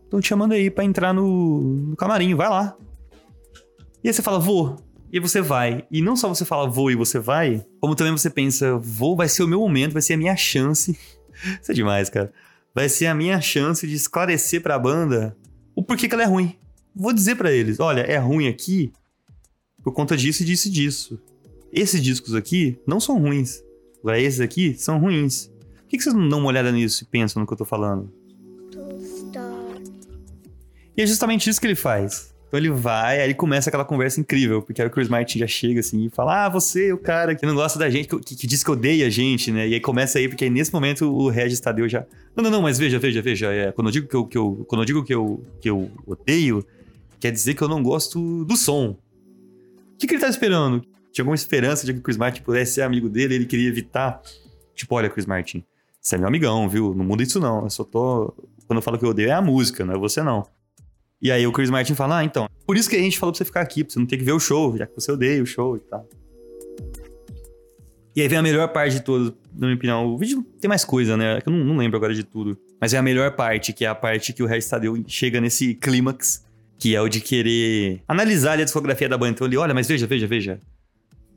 Estão 0.10 0.20
te 0.20 0.28
chamando 0.28 0.54
aí 0.54 0.72
para 0.72 0.84
entrar 0.84 1.14
no, 1.14 1.62
no 1.62 1.96
camarim, 1.96 2.34
vai 2.34 2.50
lá. 2.50 2.76
E 4.04 4.08
aí 4.08 4.14
você 4.14 4.24
fala, 4.24 4.40
vou. 4.40 4.76
E 5.14 5.20
você 5.20 5.40
vai. 5.40 5.86
E 5.92 6.02
não 6.02 6.16
só 6.16 6.28
você 6.28 6.44
fala 6.44 6.68
vou 6.68 6.90
e 6.90 6.96
você 6.96 7.20
vai, 7.20 7.64
como 7.80 7.94
também 7.94 8.12
você 8.12 8.28
pensa, 8.28 8.76
vou, 8.80 9.16
vai 9.16 9.30
ser 9.30 9.44
o 9.44 9.48
meu 9.48 9.60
momento, 9.60 9.94
vai 9.94 10.02
ser 10.02 10.14
a 10.14 10.18
minha 10.18 10.36
chance. 10.36 10.98
Isso 11.62 11.72
é 11.72 11.76
demais, 11.76 12.10
cara. 12.10 12.34
Vai 12.74 12.90
ser 12.90 13.06
a 13.06 13.14
minha 13.14 13.40
chance 13.40 13.86
de 13.86 13.94
esclarecer 13.94 14.64
pra 14.64 14.80
banda 14.80 15.38
o 15.76 15.84
porquê 15.84 16.08
que 16.08 16.16
ela 16.16 16.24
é 16.24 16.28
ruim. 16.28 16.56
Vou 16.96 17.14
dizer 17.14 17.36
para 17.36 17.52
eles, 17.52 17.80
olha, 17.80 18.02
é 18.02 18.18
ruim 18.18 18.48
aqui 18.48 18.92
por 19.84 19.94
conta 19.94 20.18
disso 20.18 20.42
e 20.42 20.46
disso 20.46 20.70
e 20.70 20.72
disso. 20.72 21.22
Esses 21.72 22.02
discos 22.02 22.34
aqui 22.34 22.80
não 22.88 23.00
são 23.00 23.20
ruins. 23.20 23.64
Agora 24.00 24.20
esses 24.20 24.40
aqui 24.40 24.74
são 24.74 24.98
ruins. 24.98 25.52
Por 25.76 25.88
que, 25.88 25.98
que 25.98 26.04
vocês 26.04 26.16
não 26.16 26.28
dão 26.28 26.40
uma 26.40 26.48
olhada 26.48 26.72
nisso 26.72 27.04
e 27.04 27.06
pensam 27.06 27.40
no 27.40 27.46
que 27.46 27.54
eu 27.54 27.58
tô 27.58 27.66
falando? 27.66 28.12
E 30.96 31.02
é 31.02 31.06
justamente 31.06 31.50
isso 31.50 31.60
que 31.60 31.68
ele 31.68 31.76
faz. 31.76 32.34
Então 32.50 32.60
ele 32.60 32.72
vai, 32.72 33.22
aí 33.22 33.34
começa 33.36 33.70
aquela 33.70 33.86
conversa 33.86 34.20
incrível, 34.20 34.64
porque 34.64 34.82
aí 34.82 34.88
o 34.88 34.92
Chris 34.92 35.08
Martin 35.08 35.38
já 35.38 35.46
chega 35.46 35.82
assim 35.82 36.06
e 36.06 36.10
fala: 36.10 36.46
Ah, 36.46 36.50
você, 36.50 36.92
o 36.92 36.98
cara 36.98 37.36
que 37.36 37.46
não 37.46 37.54
gosta 37.54 37.78
da 37.78 37.88
gente, 37.92 38.08
que, 38.08 38.36
que 38.36 38.48
diz 38.48 38.64
que 38.64 38.72
odeia 38.72 39.06
a 39.06 39.10
gente, 39.10 39.52
né? 39.52 39.68
E 39.68 39.76
aí 39.76 39.80
começa 39.80 40.18
aí, 40.18 40.28
porque 40.28 40.46
aí 40.46 40.50
nesse 40.50 40.74
momento 40.74 41.06
o 41.14 41.30
Regis 41.30 41.60
Tadeu 41.60 41.88
já. 41.88 42.06
Não, 42.36 42.44
não, 42.44 42.50
não, 42.50 42.62
mas 42.64 42.80
veja, 42.80 42.98
veja, 42.98 43.22
veja. 43.22 43.54
É, 43.54 43.72
quando 43.72 43.88
eu 43.88 43.92
digo 43.92 44.08
que 44.08 44.16
eu, 44.16 44.26
que 44.26 44.38
eu, 44.38 44.66
quando 44.68 44.82
eu, 44.82 44.86
digo 44.86 45.04
que 45.04 45.14
eu, 45.14 45.46
que 45.62 45.70
eu 45.70 45.92
odeio, 46.08 46.66
quer 47.20 47.32
dizer 47.32 47.54
que 47.54 47.62
eu 47.62 47.68
não 47.68 47.84
gosto 47.84 48.44
do 48.46 48.58
som. 48.58 48.98
O 49.94 49.98
que, 50.00 50.08
que 50.08 50.16
ele 50.16 50.22
tá 50.22 50.28
esperando? 50.30 50.82
Tinha 51.12 51.22
alguma 51.22 51.36
esperança 51.36 51.86
de 51.86 51.94
que 51.94 52.00
o 52.00 52.02
Chris 52.02 52.18
Martin 52.18 52.42
pudesse 52.42 52.74
ser 52.74 52.82
amigo 52.82 53.08
dele, 53.10 53.36
ele 53.36 53.46
queria 53.46 53.70
evitar. 53.70 54.22
Tipo, 54.74 54.96
olha, 54.96 55.10
Chris 55.10 55.28
Martin, 55.28 55.64
você 56.02 56.16
é 56.16 56.18
meu 56.18 56.28
amigão, 56.28 56.68
viu? 56.68 56.96
Não 56.96 57.06
muda 57.06 57.22
isso 57.22 57.40
não. 57.40 57.64
Eu 57.64 57.70
só 57.70 57.84
tô. 57.84 58.34
Quando 58.66 58.78
eu 58.78 58.82
falo 58.82 58.98
que 58.98 59.06
eu 59.06 59.10
odeio 59.10 59.30
é 59.30 59.34
a 59.34 59.42
música, 59.42 59.86
não 59.86 59.94
é 59.94 59.98
você 60.00 60.24
não. 60.24 60.48
E 61.22 61.32
aí 61.32 61.46
o 61.46 61.52
Chris 61.52 61.70
Martin 61.70 61.96
fala, 61.96 62.20
ah, 62.20 62.24
então, 62.24 62.50
por 62.66 62.78
isso 62.78 62.90
que 62.90 62.96
a 62.96 63.00
gente 63.00 63.20
falou 63.20 63.34
pra 63.34 63.38
você 63.38 63.46
ficar 63.46 63.62
aqui, 63.62 63.84
pra 63.84 63.94
você 63.94 64.00
não 64.00 64.06
ter 64.06 64.18
que 64.18 64.24
ver 64.24 64.32
o 64.32 64.40
show, 64.40 64.76
já 64.78 64.88
que 64.88 64.96
você 64.96 65.12
odeia 65.12 65.44
o 65.44 65.46
show 65.46 65.76
e 65.76 65.80
tal. 65.82 66.08
E 68.16 68.22
aí 68.22 68.28
vem 68.28 68.38
a 68.38 68.42
melhor 68.42 68.68
parte 68.70 68.96
de 68.96 69.02
tudo, 69.02 69.38
na 69.54 69.68
minha 69.68 69.76
opinião. 69.76 70.06
O 70.08 70.18
vídeo 70.18 70.44
tem 70.60 70.68
mais 70.68 70.84
coisa, 70.84 71.16
né? 71.16 71.38
É 71.38 71.42
que 71.42 71.48
eu 71.48 71.54
não, 71.54 71.64
não, 71.64 71.78
lembro 71.78 71.98
agora 71.98 72.14
de 72.14 72.24
tudo. 72.24 72.58
Mas 72.80 72.94
é 72.94 72.98
a 72.98 73.02
melhor 73.02 73.36
parte, 73.36 73.72
que 73.72 73.86
é 73.86 73.88
a 73.88 73.96
parte 73.96 74.34
que 74.34 74.42
o 74.42 74.46
Regis 74.46 74.70
Tadeu 74.70 75.02
chega 75.08 75.40
nesse 75.40 75.74
clímax, 75.76 76.44
que 76.78 76.96
é 76.96 77.02
o 77.02 77.08
de 77.08 77.22
querer 77.22 78.02
analisar 78.08 78.54
a 78.60 78.64
discografia 78.64 79.08
da 79.08 79.18
banda. 79.18 79.32
Então 79.32 79.48
ele, 79.48 79.58
olha, 79.58 79.74
mas 79.74 79.88
veja, 79.88 80.08
veja, 80.08 80.26
veja. 80.26 80.60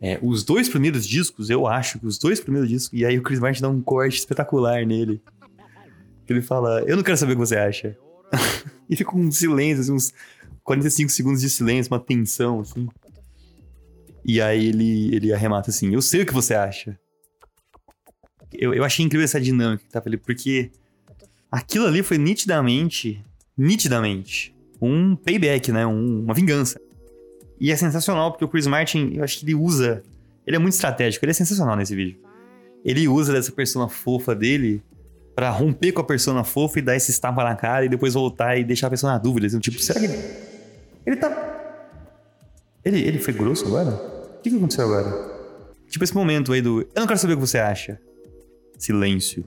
É, 0.00 0.18
os 0.20 0.42
dois 0.42 0.68
primeiros 0.68 1.06
discos, 1.06 1.50
eu 1.50 1.66
acho 1.66 2.00
que 2.00 2.06
os 2.06 2.18
dois 2.18 2.40
primeiros 2.40 2.68
discos, 2.68 2.98
e 2.98 3.04
aí 3.04 3.16
o 3.16 3.22
Chris 3.22 3.38
Martin 3.38 3.62
dá 3.62 3.68
um 3.68 3.80
corte 3.80 4.18
espetacular 4.18 4.84
nele. 4.84 5.20
Ele 6.28 6.42
fala, 6.42 6.82
eu 6.86 6.96
não 6.96 7.02
quero 7.02 7.16
saber 7.16 7.34
o 7.34 7.36
que 7.36 7.46
você 7.46 7.56
acha. 7.56 7.96
e 8.88 8.96
fica 8.96 9.16
um 9.16 9.30
silêncio, 9.30 9.80
assim, 9.82 9.92
uns 9.92 10.12
45 10.64 11.10
segundos 11.10 11.40
de 11.40 11.50
silêncio, 11.50 11.92
uma 11.92 12.00
tensão, 12.00 12.60
assim. 12.60 12.88
E 14.24 14.40
aí 14.40 14.66
ele, 14.66 15.14
ele 15.14 15.32
arremata 15.32 15.70
assim: 15.70 15.92
Eu 15.92 16.02
sei 16.02 16.22
o 16.22 16.26
que 16.26 16.32
você 16.32 16.54
acha. 16.54 16.98
Eu, 18.52 18.74
eu 18.74 18.84
achei 18.84 19.04
incrível 19.04 19.24
essa 19.24 19.40
dinâmica 19.40 19.82
que 19.84 19.90
tava 19.90 20.08
ali, 20.08 20.16
porque 20.16 20.70
aquilo 21.50 21.86
ali 21.86 22.02
foi 22.02 22.18
nitidamente, 22.18 23.24
nitidamente, 23.56 24.54
um 24.80 25.16
payback, 25.16 25.72
né? 25.72 25.86
Um, 25.86 26.24
uma 26.24 26.34
vingança. 26.34 26.80
E 27.58 27.70
é 27.70 27.76
sensacional, 27.76 28.32
porque 28.32 28.44
o 28.44 28.48
Chris 28.48 28.66
Martin, 28.66 29.12
eu 29.14 29.24
acho 29.24 29.38
que 29.38 29.44
ele 29.44 29.54
usa. 29.54 30.02
Ele 30.46 30.56
é 30.56 30.58
muito 30.58 30.74
estratégico, 30.74 31.24
ele 31.24 31.30
é 31.30 31.34
sensacional 31.34 31.76
nesse 31.76 31.94
vídeo. 31.94 32.18
Ele 32.84 33.06
usa 33.06 33.32
dessa 33.32 33.52
persona 33.52 33.88
fofa 33.88 34.34
dele 34.34 34.82
para 35.34 35.50
romper 35.50 35.92
com 35.92 36.00
a 36.00 36.04
persona 36.04 36.44
fofa 36.44 36.78
e 36.78 36.82
dar 36.82 36.96
esse 36.96 37.18
tapa 37.20 37.42
na 37.44 37.56
cara 37.56 37.84
e 37.84 37.88
depois 37.88 38.14
voltar 38.14 38.56
e 38.56 38.64
deixar 38.64 38.88
a 38.88 38.90
pessoa 38.90 39.12
na 39.12 39.18
dúvida. 39.18 39.46
Assim, 39.46 39.58
tipo, 39.58 39.78
será 39.78 39.98
que 39.98 40.06
ele. 40.06 40.18
Ele 41.06 41.16
tá. 41.16 41.30
Ele, 42.84 43.00
ele 43.00 43.18
foi 43.18 43.32
grosso 43.32 43.66
agora? 43.66 43.90
O 43.90 44.42
que, 44.42 44.50
que 44.50 44.56
aconteceu 44.56 44.84
agora? 44.84 45.32
Tipo 45.88 46.04
esse 46.04 46.14
momento 46.14 46.52
aí 46.52 46.60
do. 46.60 46.82
Eu 46.94 47.00
não 47.00 47.06
quero 47.06 47.18
saber 47.18 47.34
o 47.34 47.36
que 47.36 47.46
você 47.46 47.58
acha. 47.58 47.98
Silêncio. 48.78 49.44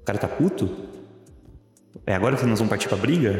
O 0.00 0.04
cara 0.04 0.18
tá 0.18 0.28
puto? 0.28 0.68
É 2.06 2.14
agora 2.14 2.36
que 2.36 2.44
nós 2.44 2.58
vamos 2.58 2.70
partir 2.70 2.88
pra 2.88 2.96
briga? 2.96 3.32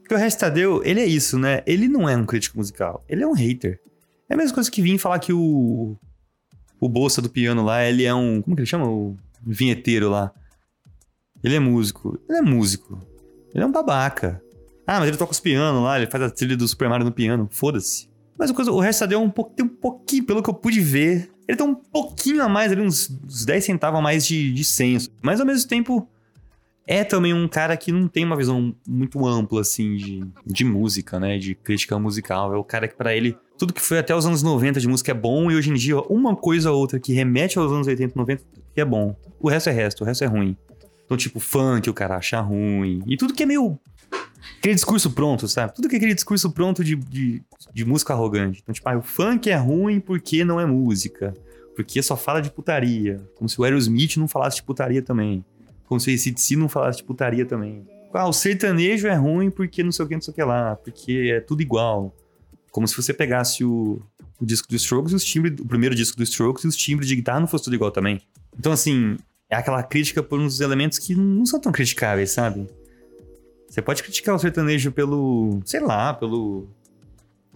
Porque 0.00 0.14
o 0.14 0.18
Regis 0.18 0.36
Tadeu, 0.36 0.82
ele 0.84 1.00
é 1.00 1.06
isso, 1.06 1.38
né? 1.38 1.62
Ele 1.66 1.88
não 1.88 2.08
é 2.08 2.16
um 2.16 2.24
crítico 2.24 2.58
musical. 2.58 3.04
Ele 3.08 3.22
é 3.22 3.26
um 3.26 3.32
hater. 3.32 3.80
É 4.28 4.34
a 4.34 4.36
mesma 4.36 4.54
coisa 4.54 4.70
que 4.70 4.82
vir 4.82 4.98
falar 4.98 5.18
que 5.18 5.32
o. 5.32 5.96
O 6.78 6.88
Bolsa 6.90 7.22
do 7.22 7.30
piano 7.30 7.64
lá, 7.64 7.84
ele 7.84 8.04
é 8.04 8.14
um. 8.14 8.42
Como 8.42 8.54
que 8.54 8.60
ele 8.60 8.66
chama? 8.66 8.86
O 8.88 9.16
vinheteiro 9.46 10.10
lá. 10.10 10.32
Ele 11.42 11.54
é 11.54 11.60
músico. 11.60 12.18
Ele 12.28 12.38
é 12.38 12.42
músico. 12.42 12.98
Ele 13.54 13.62
é 13.62 13.66
um 13.66 13.72
babaca. 13.72 14.42
Ah, 14.86 15.00
mas 15.00 15.08
ele 15.08 15.16
toca 15.16 15.32
os 15.32 15.40
pianos 15.40 15.82
lá, 15.82 15.96
ele 15.96 16.08
faz 16.08 16.22
a 16.22 16.30
trilha 16.30 16.56
do 16.56 16.66
Super 16.68 16.88
Mario 16.88 17.04
no 17.04 17.12
piano. 17.12 17.48
Foda-se. 17.50 18.08
Mas 18.38 18.52
coisa, 18.52 18.70
o 18.70 18.80
resto 18.80 19.04
é 19.04 19.16
um, 19.16 19.30
pouco, 19.30 19.54
tem 19.54 19.64
um 19.64 19.68
pouquinho, 19.68 20.24
pelo 20.24 20.42
que 20.42 20.50
eu 20.50 20.54
pude 20.54 20.80
ver, 20.80 21.30
ele 21.48 21.56
tem 21.56 21.66
um 21.66 21.74
pouquinho 21.74 22.42
a 22.42 22.48
mais 22.48 22.70
ali, 22.70 22.82
uns, 22.82 23.10
uns 23.24 23.44
10 23.44 23.64
centavos 23.64 23.98
a 23.98 24.02
mais 24.02 24.26
de, 24.26 24.52
de 24.52 24.62
senso. 24.62 25.10
Mas 25.22 25.40
ao 25.40 25.46
mesmo 25.46 25.68
tempo, 25.68 26.08
é 26.86 27.02
também 27.02 27.34
um 27.34 27.48
cara 27.48 27.76
que 27.76 27.90
não 27.90 28.06
tem 28.06 28.24
uma 28.24 28.36
visão 28.36 28.74
muito 28.86 29.26
ampla, 29.26 29.62
assim, 29.62 29.96
de, 29.96 30.24
de 30.44 30.64
música, 30.64 31.18
né? 31.18 31.38
De 31.38 31.54
crítica 31.54 31.98
musical. 31.98 32.54
É 32.54 32.56
o 32.56 32.64
cara 32.64 32.86
que, 32.86 32.94
para 32.94 33.16
ele, 33.16 33.36
tudo 33.58 33.72
que 33.72 33.80
foi 33.80 33.98
até 33.98 34.14
os 34.14 34.26
anos 34.26 34.42
90 34.42 34.78
de 34.78 34.86
música 34.86 35.10
é 35.10 35.14
bom, 35.14 35.50
e 35.50 35.56
hoje 35.56 35.70
em 35.70 35.74
dia, 35.74 35.98
uma 36.02 36.36
coisa 36.36 36.70
ou 36.70 36.78
outra 36.78 37.00
que 37.00 37.12
remete 37.12 37.58
aos 37.58 37.72
anos 37.72 37.86
80 37.86 38.12
90 38.14 38.42
é 38.80 38.84
bom. 38.84 39.16
O 39.40 39.48
resto 39.48 39.68
é 39.70 39.72
resto, 39.72 40.02
o 40.02 40.04
resto 40.04 40.24
é 40.24 40.26
ruim. 40.26 40.56
Então, 41.04 41.16
tipo, 41.16 41.38
funk 41.38 41.88
o 41.88 41.94
cara 41.94 42.16
acha 42.16 42.40
ruim. 42.40 43.02
E 43.06 43.16
tudo 43.16 43.32
que 43.32 43.42
é 43.42 43.46
meio. 43.46 43.78
Aquele 44.58 44.74
discurso 44.74 45.10
pronto, 45.10 45.46
sabe? 45.48 45.74
Tudo 45.74 45.88
que 45.88 45.94
é 45.94 45.98
aquele 45.98 46.14
discurso 46.14 46.50
pronto 46.50 46.82
de, 46.82 46.96
de, 46.96 47.42
de 47.72 47.84
música 47.84 48.12
arrogante. 48.12 48.60
Então, 48.62 48.72
tipo, 48.72 48.88
ah, 48.88 48.96
o 48.96 49.02
funk 49.02 49.48
é 49.48 49.56
ruim 49.56 50.00
porque 50.00 50.44
não 50.44 50.60
é 50.60 50.66
música. 50.66 51.32
Porque 51.74 52.02
só 52.02 52.16
fala 52.16 52.40
de 52.40 52.50
putaria. 52.50 53.20
Como 53.36 53.48
se 53.48 53.60
o 53.60 53.64
Aerosmith 53.64 54.16
não 54.16 54.26
falasse 54.26 54.56
de 54.56 54.62
putaria 54.62 55.02
também. 55.02 55.44
Como 55.84 56.00
se 56.00 56.10
o 56.10 56.14
ACDC 56.14 56.56
não 56.56 56.68
falasse 56.68 56.98
de 56.98 57.04
putaria 57.04 57.46
também. 57.46 57.86
Ah, 58.12 58.26
o 58.26 58.32
sertanejo 58.32 59.06
é 59.06 59.14
ruim 59.14 59.50
porque 59.50 59.82
não 59.82 59.92
sei 59.92 60.04
o 60.04 60.08
que, 60.08 60.14
não 60.14 60.22
sei 60.22 60.32
o 60.32 60.34
que 60.34 60.42
lá. 60.42 60.74
Porque 60.76 61.32
é 61.36 61.40
tudo 61.40 61.62
igual. 61.62 62.14
Como 62.72 62.88
se 62.88 62.96
você 62.96 63.12
pegasse 63.12 63.64
o, 63.64 64.02
o 64.40 64.44
disco 64.44 64.68
do 64.68 64.76
Strokes 64.76 65.12
e 65.12 65.16
os 65.16 65.24
timbres... 65.24 65.60
O 65.60 65.66
primeiro 65.66 65.94
disco 65.94 66.16
do 66.16 66.22
Strokes 66.22 66.64
e 66.64 66.68
os 66.68 66.76
timbres 66.76 67.08
de 67.08 67.14
guitarra 67.14 67.40
não 67.40 67.46
fosse 67.46 67.64
tudo 67.64 67.76
igual 67.76 67.90
também. 67.90 68.20
Então, 68.58 68.72
assim, 68.72 69.16
é 69.48 69.56
aquela 69.56 69.82
crítica 69.82 70.22
por 70.22 70.38
uns 70.40 70.60
elementos 70.60 70.98
que 70.98 71.14
não 71.14 71.46
são 71.46 71.60
tão 71.60 71.72
criticáveis, 71.72 72.30
sabe? 72.30 72.66
Você 73.68 73.82
pode 73.82 74.02
criticar 74.02 74.34
o 74.34 74.38
sertanejo 74.38 74.92
pelo, 74.92 75.60
sei 75.64 75.80
lá, 75.80 76.14
pelo 76.14 76.68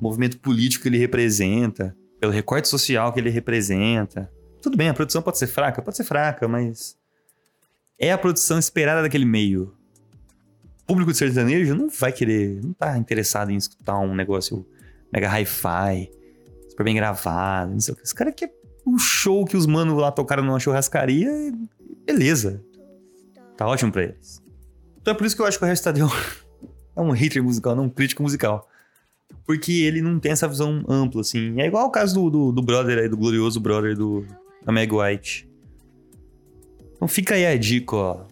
movimento 0.01 0.39
político 0.39 0.83
que 0.83 0.89
ele 0.89 0.99
representa, 0.99 1.97
pelo 2.19 2.33
recorte 2.33 2.69
social 2.69 3.13
que 3.13 3.21
ele 3.21 3.31
representa. 3.31 4.31
Tudo 4.61 4.77
bem, 4.77 4.89
a 4.89 4.95
produção 4.95 5.23
pode 5.23 5.39
ser 5.39 5.47
fraca, 5.47 5.81
pode 5.81 5.97
ser 5.97 6.05
fraca, 6.05 6.47
mas 6.47 6.97
é 7.99 8.13
a 8.13 8.19
produção 8.19 8.59
esperada 8.59 9.03
daquele 9.03 9.25
meio. 9.25 9.75
O 10.83 10.87
público 10.87 11.13
de 11.13 11.19
sertanejo 11.19 11.75
não 11.75 11.89
vai 11.89 12.13
querer, 12.13 12.61
não 12.63 12.73
tá 12.73 12.99
interessado 12.99 13.51
em 13.51 13.57
escutar 13.57 13.99
um 13.99 14.15
negócio 14.15 14.67
mega 15.13 15.29
hi-fi, 15.29 16.11
super 16.69 16.85
bem 16.85 16.97
gravado, 16.97 17.73
não 17.73 17.81
sei 17.81 17.95
o 17.95 17.97
que. 17.97 18.03
Esse 18.03 18.15
cara 18.15 18.33
quer 18.33 18.53
o 18.85 18.99
show 18.99 19.45
que 19.45 19.57
os 19.57 19.67
manos 19.67 19.97
lá 19.97 20.11
tocaram 20.11 20.43
numa 20.43 20.59
churrascaria 20.59 21.31
beleza. 22.05 22.65
Tá 23.57 23.67
ótimo 23.67 23.93
pra 23.93 24.05
eles. 24.05 24.43
Então 25.01 25.15
é 25.15 25.17
por 25.17 25.27
isso 25.27 25.37
que 25.37 25.43
eu 25.43 25.47
acho 25.47 25.59
que 25.59 25.65
o 25.65 25.67
Harry 25.67 25.81
Tadeu 25.81 26.09
é 26.97 27.01
um 27.01 27.11
hater 27.11 27.43
musical, 27.43 27.77
não 27.77 27.85
um 27.85 27.91
crítico 27.91 28.23
musical. 28.23 28.69
Porque 29.45 29.73
ele 29.73 30.01
não 30.01 30.19
tem 30.19 30.33
essa 30.33 30.49
visão 30.49 30.85
ampla, 30.89 31.21
assim. 31.21 31.61
É 31.61 31.67
igual 31.67 31.87
o 31.87 31.91
caso 31.91 32.15
do, 32.15 32.31
do, 32.31 32.53
do 32.53 32.63
brother 32.63 32.99
aí, 32.99 33.09
do 33.09 33.17
glorioso 33.17 33.61
brother 33.61 33.97
do, 33.97 34.27
da 34.65 34.73
Meg 34.73 34.93
White. 34.93 35.49
Então 36.95 37.09
fica 37.09 37.35
aí 37.35 37.47
a 37.47 37.57
dica, 37.57 37.97
ó. 37.97 38.27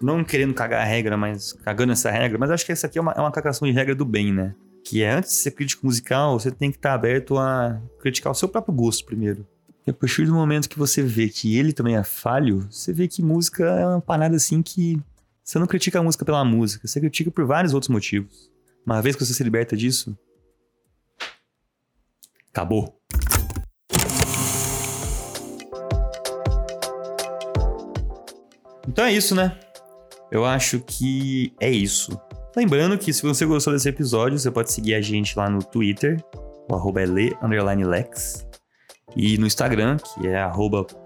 Não 0.00 0.24
querendo 0.24 0.52
cagar 0.52 0.82
a 0.82 0.84
regra, 0.84 1.16
mas 1.16 1.52
cagando 1.52 1.92
essa 1.92 2.10
regra. 2.10 2.38
Mas 2.38 2.50
acho 2.50 2.66
que 2.66 2.72
essa 2.72 2.86
aqui 2.86 2.98
é 2.98 3.00
uma, 3.02 3.12
é 3.12 3.20
uma 3.20 3.30
cagação 3.30 3.66
de 3.66 3.72
regra 3.72 3.94
do 3.94 4.04
bem, 4.04 4.32
né? 4.32 4.54
Que 4.84 5.02
é 5.02 5.12
antes 5.12 5.30
de 5.30 5.36
ser 5.36 5.52
crítico 5.52 5.86
musical, 5.86 6.38
você 6.38 6.50
tem 6.50 6.70
que 6.70 6.76
estar 6.76 6.94
aberto 6.94 7.38
a 7.38 7.80
criticar 8.00 8.32
o 8.32 8.34
seu 8.34 8.48
próprio 8.48 8.74
gosto 8.74 9.04
primeiro. 9.04 9.46
E 9.86 9.90
a 9.90 9.94
partir 9.94 10.26
do 10.26 10.32
momento 10.32 10.68
que 10.68 10.78
você 10.78 11.02
vê 11.02 11.28
que 11.28 11.56
ele 11.56 11.72
também 11.72 11.96
é 11.96 12.04
falho, 12.04 12.68
você 12.70 12.92
vê 12.92 13.08
que 13.08 13.22
música 13.22 13.64
é 13.64 13.86
uma 13.86 14.00
parada 14.00 14.36
assim 14.36 14.62
que. 14.62 15.00
Você 15.42 15.58
não 15.58 15.66
critica 15.66 15.98
a 15.98 16.02
música 16.02 16.24
pela 16.24 16.44
música, 16.44 16.86
você 16.86 17.00
critica 17.00 17.30
por 17.30 17.44
vários 17.44 17.74
outros 17.74 17.88
motivos. 17.88 18.48
Uma 18.86 19.02
vez 19.02 19.16
que 19.16 19.24
você 19.24 19.34
se 19.34 19.42
liberta 19.42 19.76
disso. 19.76 20.16
Acabou. 22.50 22.96
Então 28.86 29.04
é 29.04 29.12
isso, 29.12 29.34
né? 29.34 29.58
Eu 30.30 30.44
acho 30.44 30.80
que 30.80 31.52
é 31.58 31.70
isso. 31.70 32.18
Lembrando 32.54 32.98
que 32.98 33.12
se 33.12 33.22
você 33.22 33.46
gostou 33.46 33.72
desse 33.72 33.88
episódio, 33.88 34.38
você 34.38 34.50
pode 34.50 34.70
seguir 34.70 34.94
a 34.94 35.00
gente 35.00 35.36
lá 35.38 35.48
no 35.48 35.62
Twitter, 35.62 36.22
o 36.70 36.74
arroba 36.74 37.00
é 37.00 37.06
Lex. 37.06 38.46
E 39.16 39.38
no 39.38 39.46
Instagram, 39.46 39.96
que 39.96 40.26
é 40.26 40.50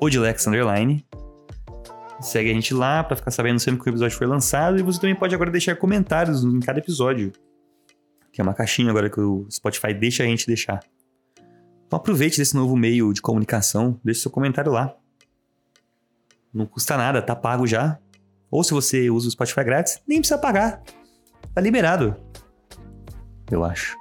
podlex 0.01 0.47
Segue 2.21 2.51
a 2.51 2.55
gente 2.55 2.75
lá 2.75 3.05
para 3.05 3.17
ficar 3.17 3.31
sabendo 3.31 3.61
sempre 3.61 3.81
que 3.81 3.89
o 3.89 3.91
episódio 3.91 4.17
foi 4.17 4.27
lançado. 4.27 4.79
E 4.79 4.83
você 4.83 5.01
também 5.01 5.15
pode 5.15 5.35
agora 5.35 5.51
deixar 5.51 5.77
comentários 5.77 6.43
em 6.43 6.61
cada 6.61 6.79
episódio. 6.79 7.33
Tem 8.33 8.43
uma 8.43 8.55
caixinha 8.55 8.91
agora 8.91 9.09
que 9.09 9.21
o 9.21 9.47
Spotify 9.51 9.95
deixa 9.95 10.23
a 10.23 10.27
gente 10.27 10.47
deixar. 10.47 10.81
Então 11.87 11.97
aproveite 11.97 12.39
desse 12.39 12.57
novo 12.57 12.77
meio 12.77 13.13
de 13.13 13.23
comunicação, 13.23 14.01
deixe 14.03 14.21
seu 14.21 14.31
comentário 14.31 14.73
lá. 14.73 14.95
Não 16.53 16.67
custa 16.67 16.97
nada, 16.97 17.23
tá 17.23 17.37
pago 17.37 17.67
já. 17.67 17.99
Ou 18.51 18.65
se 18.65 18.73
você 18.73 19.11
usa 19.11 19.29
o 19.29 19.31
Spotify 19.31 19.63
grátis, 19.63 20.01
nem 20.07 20.19
precisa 20.19 20.39
pagar. 20.39 20.83
Tá 21.57 21.63
liberado. 21.63 22.15
Eu 23.51 23.65
acho. 23.65 23.97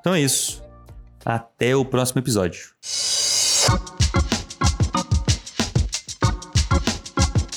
Então 0.00 0.12
é 0.12 0.20
isso. 0.20 0.62
Até 1.24 1.74
o 1.74 1.82
próximo 1.82 2.18
episódio. 2.18 2.74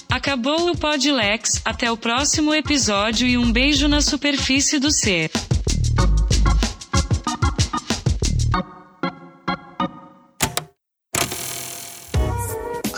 Acabou 0.10 0.72
o 0.72 0.78
Podlex, 0.78 1.62
até 1.66 1.92
o 1.92 1.98
próximo 1.98 2.54
episódio 2.54 3.28
e 3.28 3.38
um 3.38 3.52
beijo 3.52 3.90
na 3.90 4.00
superfície 4.00 4.80
do 4.80 4.92
ser. 4.92 5.30